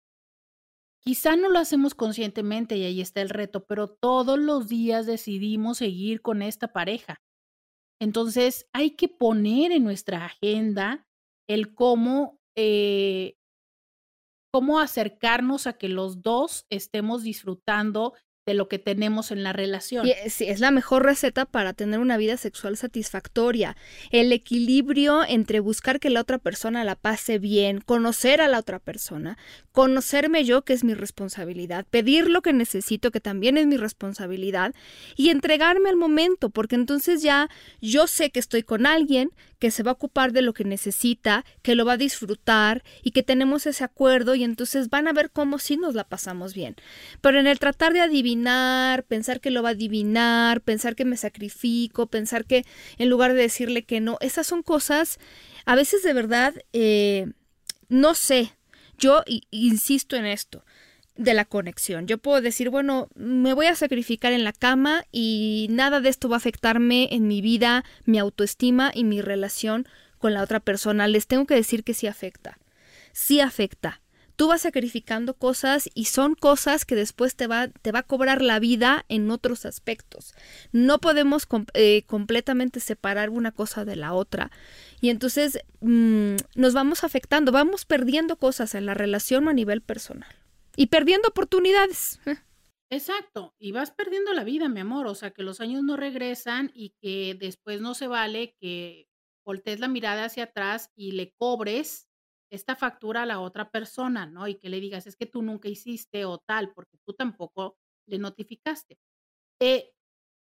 [1.01, 5.79] quizá no lo hacemos conscientemente y ahí está el reto, pero todos los días decidimos
[5.79, 7.22] seguir con esta pareja.
[8.01, 11.07] Entonces hay que poner en nuestra agenda
[11.49, 13.37] el cómo, eh,
[14.53, 18.14] cómo acercarnos a que los dos estemos disfrutando
[18.47, 20.07] de lo que tenemos en la relación.
[20.29, 23.77] sí, es la mejor receta para tener una vida sexual satisfactoria.
[24.13, 28.79] El equilibrio entre buscar que la otra persona la pase bien, conocer a la otra
[28.79, 29.37] persona,
[29.77, 34.74] conocerme yo, que es mi responsabilidad, pedir lo que necesito, que también es mi responsabilidad,
[35.16, 37.51] y entregarme al momento, porque entonces ya
[37.83, 41.45] yo sé que estoy con alguien que se va a ocupar de lo que necesita,
[41.61, 45.31] que lo va a disfrutar y que tenemos ese acuerdo y entonces van a ver
[45.31, 46.77] cómo sí nos la pasamos bien.
[47.20, 51.18] Pero en el tratar de adivinar, pensar que lo va a adivinar, pensar que me
[51.18, 52.64] sacrifico, pensar que
[52.97, 55.18] en lugar de decirle que no, esas son cosas,
[55.66, 57.27] a veces de verdad, eh,
[57.91, 58.56] no sé,
[58.99, 60.65] yo insisto en esto
[61.17, 62.07] de la conexión.
[62.07, 66.29] Yo puedo decir, bueno, me voy a sacrificar en la cama y nada de esto
[66.29, 69.89] va a afectarme en mi vida, mi autoestima y mi relación
[70.19, 71.09] con la otra persona.
[71.09, 72.59] Les tengo que decir que sí afecta.
[73.13, 74.03] Sí afecta.
[74.37, 78.43] Tú vas sacrificando cosas y son cosas que después te va, te va a cobrar
[78.43, 80.35] la vida en otros aspectos.
[80.73, 84.51] No podemos eh, completamente separar una cosa de la otra.
[85.01, 90.35] Y entonces mm, nos vamos afectando, vamos perdiendo cosas en la relación a nivel personal
[90.77, 92.21] y perdiendo oportunidades.
[92.91, 96.71] Exacto, y vas perdiendo la vida, mi amor, o sea, que los años no regresan
[96.73, 99.09] y que después no se vale que
[99.45, 102.09] voltees la mirada hacia atrás y le cobres
[102.49, 104.47] esta factura a la otra persona, ¿no?
[104.47, 107.77] Y que le digas, es que tú nunca hiciste o tal, porque tú tampoco
[108.07, 108.99] le notificaste.
[109.61, 109.96] Eh,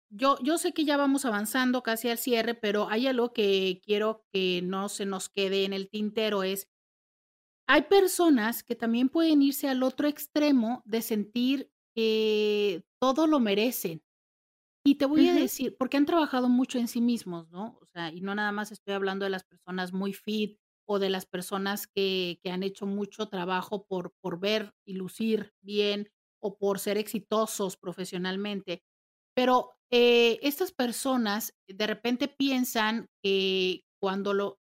[0.10, 4.26] yo, yo sé que ya vamos avanzando casi al cierre, pero hay algo que quiero
[4.32, 6.68] que no se nos quede en el tintero, es
[7.68, 14.02] hay personas que también pueden irse al otro extremo de sentir que todo lo merecen.
[14.84, 17.78] Y te voy a decir, porque han trabajado mucho en sí mismos, ¿no?
[17.82, 20.58] O sea, y no nada más estoy hablando de las personas muy fit
[20.88, 25.54] o de las personas que, que han hecho mucho trabajo por, por ver y lucir
[25.62, 26.10] bien
[26.42, 28.84] o por ser exitosos profesionalmente.
[29.36, 34.60] Pero eh, estas personas de repente piensan que cuando lo,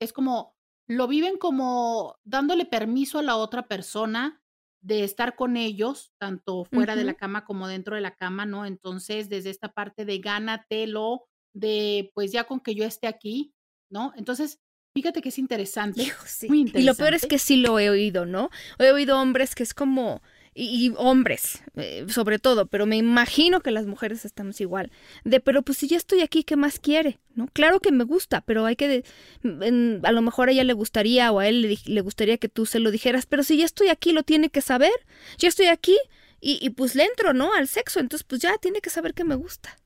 [0.00, 0.54] es como
[0.88, 4.40] lo viven como dándole permiso a la otra persona
[4.80, 8.64] de estar con ellos, tanto fuera de la cama como dentro de la cama, ¿no?
[8.64, 13.52] Entonces, desde esta parte de gánatelo, de pues ya con que yo esté aquí,
[13.90, 14.12] ¿no?
[14.16, 14.60] Entonces,
[14.96, 16.02] fíjate que es interesante,
[16.48, 16.80] muy interesante.
[16.80, 18.50] Y lo peor es que sí lo he oído, ¿no?
[18.78, 20.22] He oído hombres que es como,
[20.60, 24.90] y, hombres, eh, sobre todo, pero me imagino que las mujeres estamos igual.
[25.24, 27.18] De, pero pues si ya estoy aquí, ¿qué más quiere?
[27.34, 27.48] ¿No?
[27.52, 29.04] Claro que me gusta, pero hay que,
[29.44, 32.80] a lo mejor a ella le gustaría o a él le, gustaría que tú se
[32.80, 34.92] lo dijeras, pero si ya estoy aquí, lo tiene que saber.
[35.38, 35.96] Ya estoy aquí
[36.40, 37.54] y, y pues le entro, ¿no?
[37.54, 39.78] Al sexo, entonces pues ya tiene que saber que me gusta.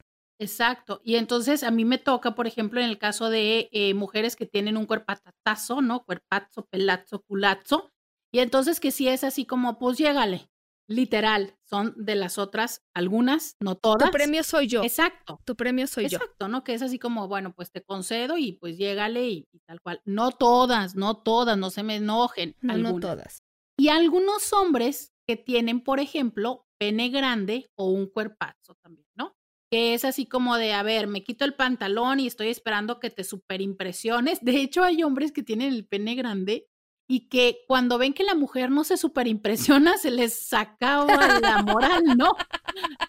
[0.43, 1.01] Exacto.
[1.05, 4.47] Y entonces a mí me toca, por ejemplo, en el caso de eh, mujeres que
[4.47, 6.05] tienen un cuerpatazo, ¿no?
[6.05, 7.93] Cuerpazo, pelazo, culazo.
[8.33, 10.49] Y entonces que si es así como, pues llégale,
[10.89, 14.11] literal, son de las otras, algunas, no todas.
[14.11, 14.83] Tu premio soy yo.
[14.83, 15.41] Exacto.
[15.45, 16.19] Tu premio soy yo.
[16.19, 16.65] Exacto, ¿no?
[16.65, 20.01] Que es así como, bueno, pues te concedo y pues llégale y, tal cual.
[20.05, 22.57] No todas, no todas, no se me enojen.
[22.61, 23.43] No, no todas.
[23.79, 29.37] Y algunos hombres que tienen, por ejemplo, pene grande o un cuerpazo también, ¿no?
[29.71, 33.11] Que es así como de, a ver, me quito el pantalón y estoy esperando que
[33.11, 34.41] te superimpresiones.
[34.43, 36.69] De hecho, hay hombres que tienen el pene grande
[37.13, 42.05] y que cuando ven que la mujer no se superimpresiona, se les sacaba la moral,
[42.17, 42.35] ¿no?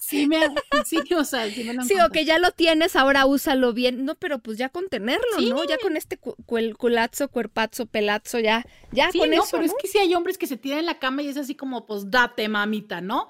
[0.02, 0.42] Sí, me,
[0.84, 4.04] sí, o sea, sí me Sí, o que ya lo tienes, ahora úsalo bien.
[4.04, 5.64] No, pero pues ya con tenerlo, ¿no?
[5.64, 6.36] Ya con este cu
[6.78, 9.52] culazo, cuerpazo, pelazo, ya, ya con no, eso.
[9.52, 11.56] Pero es que sí hay hombres que se tiran en la cama y es así
[11.56, 13.30] como, pues date, mamita, ¿no?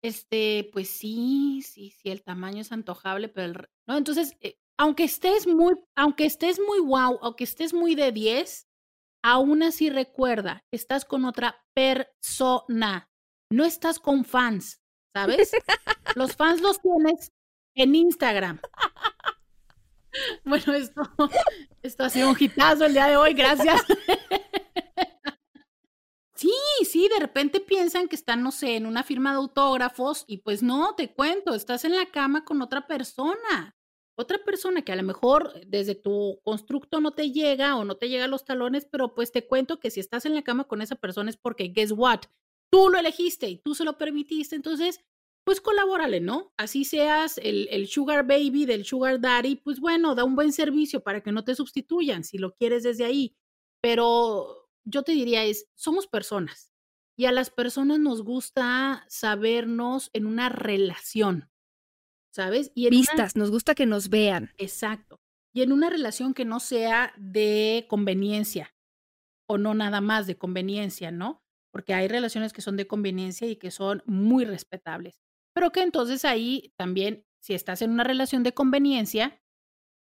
[0.00, 5.02] Este, pues sí, sí, sí, el tamaño es antojable, pero el, no, entonces, eh, aunque
[5.02, 8.68] estés muy, aunque estés muy wow, aunque estés muy de 10,
[9.22, 13.08] aún así recuerda, estás con otra persona,
[13.50, 14.80] no estás con fans,
[15.14, 15.52] ¿sabes?
[16.14, 17.32] Los fans los tienes
[17.74, 18.60] en Instagram.
[20.44, 21.00] Bueno, esto,
[21.80, 23.80] esto ha sido un hitazo el día de hoy, gracias.
[26.34, 26.52] Sí,
[26.84, 30.60] sí, de repente piensan que están, no sé, en una firma de autógrafos y pues
[30.60, 33.76] no, te cuento, estás en la cama con otra persona
[34.22, 38.08] otra persona que a lo mejor desde tu constructo no te llega o no te
[38.08, 40.80] llega a los talones, pero pues te cuento que si estás en la cama con
[40.82, 42.20] esa persona es porque, guess what,
[42.70, 45.00] tú lo elegiste y tú se lo permitiste, entonces,
[45.44, 46.54] pues colabórale, ¿no?
[46.56, 51.02] Así seas el, el sugar baby del sugar daddy, pues bueno, da un buen servicio
[51.02, 53.36] para que no te sustituyan si lo quieres desde ahí,
[53.82, 56.72] pero yo te diría es, somos personas
[57.16, 61.51] y a las personas nos gusta sabernos en una relación.
[62.32, 62.72] ¿Sabes?
[62.74, 64.50] Y Vistas, nos gusta que nos vean.
[64.58, 65.20] Exacto.
[65.54, 68.74] Y en una relación que no sea de conveniencia
[69.46, 71.42] o no nada más de conveniencia, ¿no?
[71.70, 75.18] Porque hay relaciones que son de conveniencia y que son muy respetables.
[75.54, 79.42] Pero que entonces ahí también, si estás en una relación de conveniencia,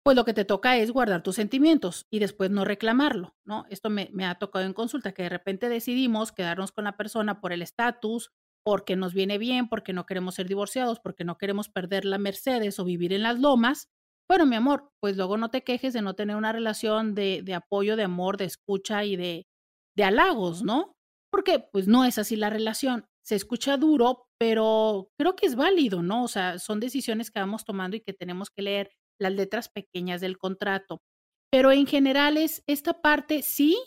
[0.04, 3.66] pues lo que te toca es guardar tus sentimientos y después no reclamarlo, ¿no?
[3.70, 7.40] Esto me, me ha tocado en consulta, que de repente decidimos quedarnos con la persona
[7.40, 8.32] por el estatus
[8.64, 12.80] porque nos viene bien, porque no queremos ser divorciados, porque no queremos perder la Mercedes
[12.80, 13.90] o vivir en las lomas,
[14.30, 17.96] bueno, mi amor, pues luego no te quejes de no tener una relación de, apoyo,
[17.96, 19.46] de amor, de escucha y de,
[19.96, 20.96] de halagos, ¿no?
[21.32, 23.06] Porque pues no es así la relación.
[23.24, 26.24] Se escucha duro, pero creo que es válido, ¿no?
[26.24, 30.22] O sea, son decisiones que vamos tomando y que tenemos que leer las letras pequeñas
[30.22, 31.02] del contrato.
[31.52, 33.78] Pero en general es esta parte, sí,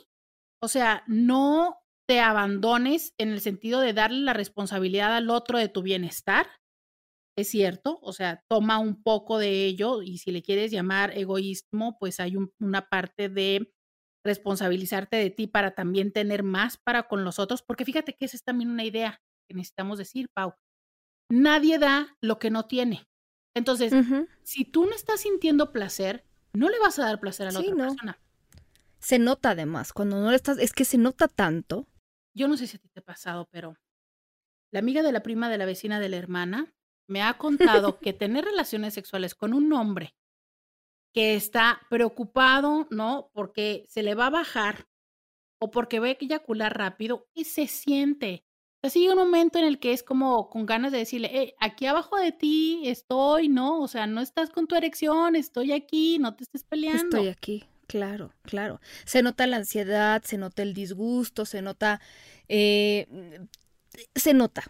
[0.63, 5.69] o sea, no te abandones en el sentido de darle la responsabilidad al otro de
[5.69, 6.47] tu bienestar.
[7.37, 11.99] Es cierto, o sea, toma un poco de ello y si le quieres llamar egoísmo,
[11.99, 13.73] pues hay una parte de
[14.25, 18.37] responsabilizarte de ti para también tener más para con los otros, porque fíjate que esa
[18.37, 20.55] es también una idea que necesitamos decir, Pau.
[21.29, 23.07] Nadie da lo que no tiene.
[23.55, 23.93] Entonces,
[24.43, 27.75] si tú no estás sintiendo placer, no le vas a dar placer a la otra
[27.75, 28.19] persona.
[28.99, 31.87] Se nota además, cuando no le estás, es que se nota tanto
[32.37, 33.77] yo no sé si a ti te ha pasado, pero
[34.71, 36.75] la amiga de la prima de la vecina de la hermana
[37.09, 40.15] me ha contado que tener relaciones sexuales con un hombre
[41.15, 43.31] que está preocupado, ¿no?
[43.33, 44.87] Porque se le va a bajar
[45.59, 48.45] o porque ve que eyacular rápido y se siente.
[48.83, 52.17] Así hay un momento en el que es como con ganas de decirle, aquí abajo
[52.17, 53.81] de ti estoy, ¿no?
[53.81, 57.17] O sea, no estás con tu erección, estoy aquí, no te estés peleando.
[57.17, 57.65] Estoy aquí.
[57.87, 58.81] Claro, claro.
[59.05, 62.01] Se nota la ansiedad, se nota el disgusto, se nota,
[62.49, 63.07] eh,
[64.15, 64.65] se nota.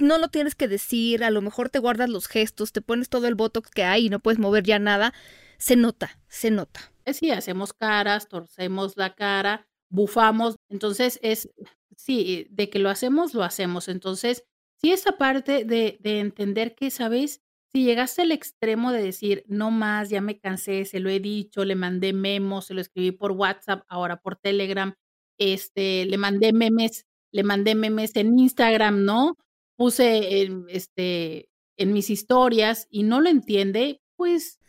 [0.00, 3.26] No lo tienes que decir, a lo mejor te guardas los gestos, te pones todo
[3.28, 5.14] el botox que hay y no puedes mover ya nada.
[5.56, 6.92] Se nota, se nota.
[7.06, 10.56] Sí, hacemos caras, torcemos la cara, bufamos.
[10.68, 11.48] Entonces es,
[11.96, 13.88] sí, de que lo hacemos, lo hacemos.
[13.88, 14.44] Entonces,
[14.76, 17.40] sí, esa parte de, de entender que, ¿sabes?
[17.72, 21.64] Si llegaste al extremo de decir, no más, ya me cansé, se lo he dicho,
[21.64, 24.94] le mandé memos, se lo escribí por WhatsApp, ahora por Telegram,
[25.38, 29.38] este, le mandé memes, le mandé memes en Instagram, ¿no?
[29.76, 31.48] Puse en, este,
[31.78, 34.60] en mis historias y no lo entiende, pues,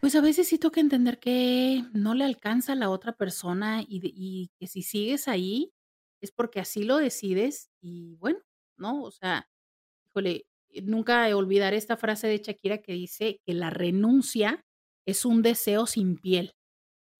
[0.00, 4.00] pues a veces sí toca entender que no le alcanza a la otra persona y,
[4.02, 5.72] y que si sigues ahí
[6.20, 8.40] es porque así lo decides y bueno,
[8.76, 9.02] ¿no?
[9.02, 9.48] O sea,
[10.06, 10.46] híjole,
[10.82, 14.64] nunca olvidaré esta frase de Shakira que dice que la renuncia
[15.06, 16.54] es un deseo sin piel.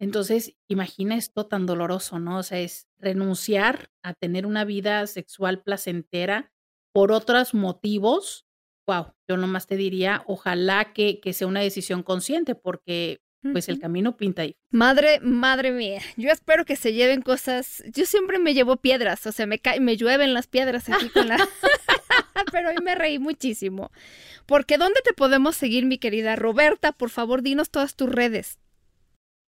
[0.01, 2.39] Entonces, imagina esto tan doloroso, ¿no?
[2.39, 6.53] O sea, es renunciar a tener una vida sexual placentera
[6.93, 8.47] por otros motivos.
[8.87, 13.21] Wow, yo nomás te diría, ojalá que, que sea una decisión consciente, porque
[13.53, 14.57] pues el camino pinta ahí.
[14.71, 17.83] Madre, madre mía, yo espero que se lleven cosas.
[17.93, 21.37] Yo siempre me llevo piedras, o sea, me me llueven las piedras aquí con la.
[22.53, 23.91] Pero hoy me reí muchísimo.
[24.47, 26.93] Porque ¿dónde te podemos seguir, mi querida Roberta?
[26.93, 28.59] Por favor, dinos todas tus redes.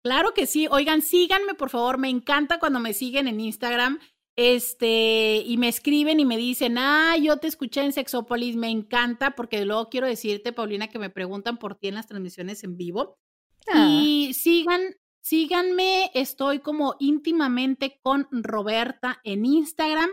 [0.03, 0.67] Claro que sí.
[0.71, 1.97] Oigan, síganme, por favor.
[1.97, 3.99] Me encanta cuando me siguen en Instagram.
[4.41, 9.31] Este, y me escriben y me dicen, ah, yo te escuché en Sexópolis, me encanta,
[9.31, 13.19] porque luego quiero decirte, Paulina, que me preguntan por ti en las transmisiones en vivo.
[13.67, 13.89] Ah.
[13.89, 20.09] Y sigan, síganme, estoy como íntimamente con Roberta en Instagram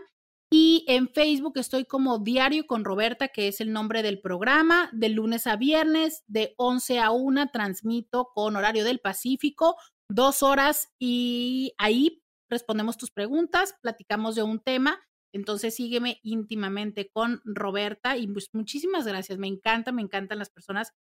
[0.51, 4.91] y en Facebook estoy como Diario con Roberta, que es el nombre del programa.
[4.93, 9.77] De lunes a viernes, de 11 a 1, transmito con horario del Pacífico,
[10.09, 15.01] dos horas y ahí respondemos tus preguntas, platicamos de un tema.
[15.33, 19.39] Entonces sígueme íntimamente con Roberta y pues muchísimas gracias.
[19.39, 20.93] Me encanta, me encantan las personas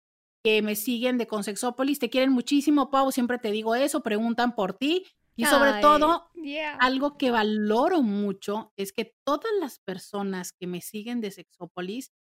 [0.44, 2.00] que me siguen de Consexópolis.
[2.00, 3.12] Te quieren muchísimo, Pau.
[3.12, 5.06] Siempre te digo eso, preguntan por ti.
[5.36, 6.30] Y sobre todo,
[6.78, 12.12] algo que valoro mucho es que todas las personas que me siguen de Sexópolis,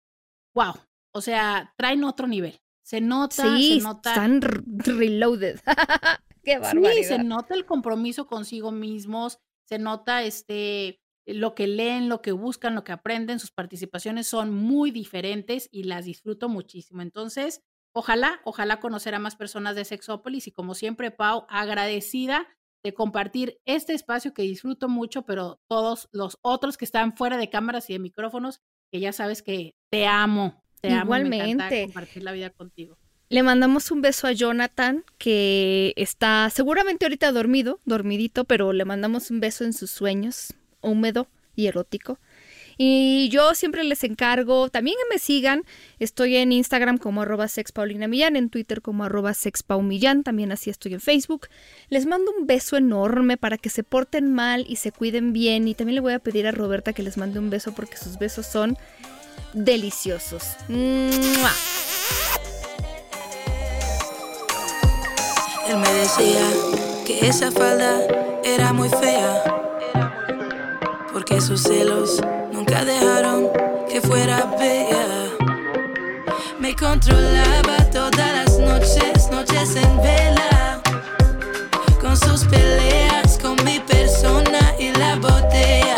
[0.53, 0.73] wow,
[1.13, 2.59] o sea, traen otro nivel.
[2.83, 4.09] Se nota, sí, se nota.
[4.09, 5.59] Están reloaded.
[6.43, 6.93] Qué barbaridad.
[6.93, 12.33] Sí, se nota el compromiso consigo mismos, se nota este lo que leen, lo que
[12.33, 17.01] buscan, lo que aprenden, sus participaciones son muy diferentes y las disfruto muchísimo.
[17.01, 17.63] Entonces,
[17.93, 22.47] ojalá, ojalá conocer a más personas de Sexópolis y como siempre, Pau, agradecida
[22.85, 27.49] de compartir este espacio que disfruto mucho, pero todos los otros que están fuera de
[27.49, 28.61] cámaras y de micrófonos,
[28.91, 31.41] que ya sabes que te amo, te Igualmente.
[31.41, 31.49] amo.
[31.49, 31.83] Igualmente.
[31.85, 32.95] compartir la vida contigo.
[33.29, 39.31] Le mandamos un beso a Jonathan, que está seguramente ahorita dormido, dormidito, pero le mandamos
[39.31, 42.19] un beso en sus sueños, húmedo y erótico.
[42.77, 45.63] Y yo siempre les encargo, también me sigan,
[45.99, 50.99] estoy en Instagram como arroba sexpaulinamillán, en Twitter como arroba sexpaumillán, también así estoy en
[50.99, 51.47] Facebook.
[51.89, 55.67] Les mando un beso enorme para que se porten mal y se cuiden bien.
[55.67, 58.17] Y también le voy a pedir a Roberta que les mande un beso porque sus
[58.17, 58.77] besos son
[59.53, 60.43] deliciosos.
[60.69, 61.09] Él
[65.77, 66.47] me decía
[67.05, 68.01] que esa falda
[68.43, 69.43] era muy fea,
[71.11, 72.21] porque sus celos
[72.65, 73.49] nunca dejaron
[73.89, 75.05] que fuera bella.
[76.59, 80.81] Me controlaba todas las noches, noches en vela,
[82.01, 85.95] con sus peleas, con mi persona y la botella.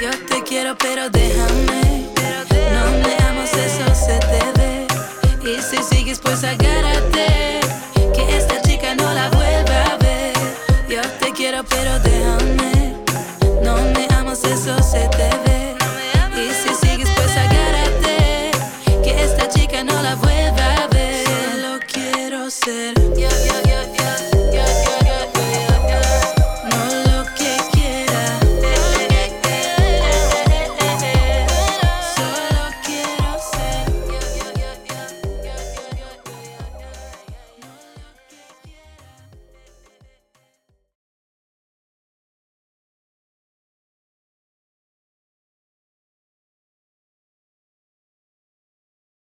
[0.00, 2.08] Yo te quiero, pero déjame,
[2.74, 4.86] no me amas, eso se te ve.
[5.44, 7.60] Y si sigues, pues agárrate,
[8.14, 10.32] que esta chica no la vuelva a ver.
[10.88, 12.96] Yo te quiero, pero déjame,
[13.62, 15.27] no me amas, eso se te ve.
[22.68, 22.97] No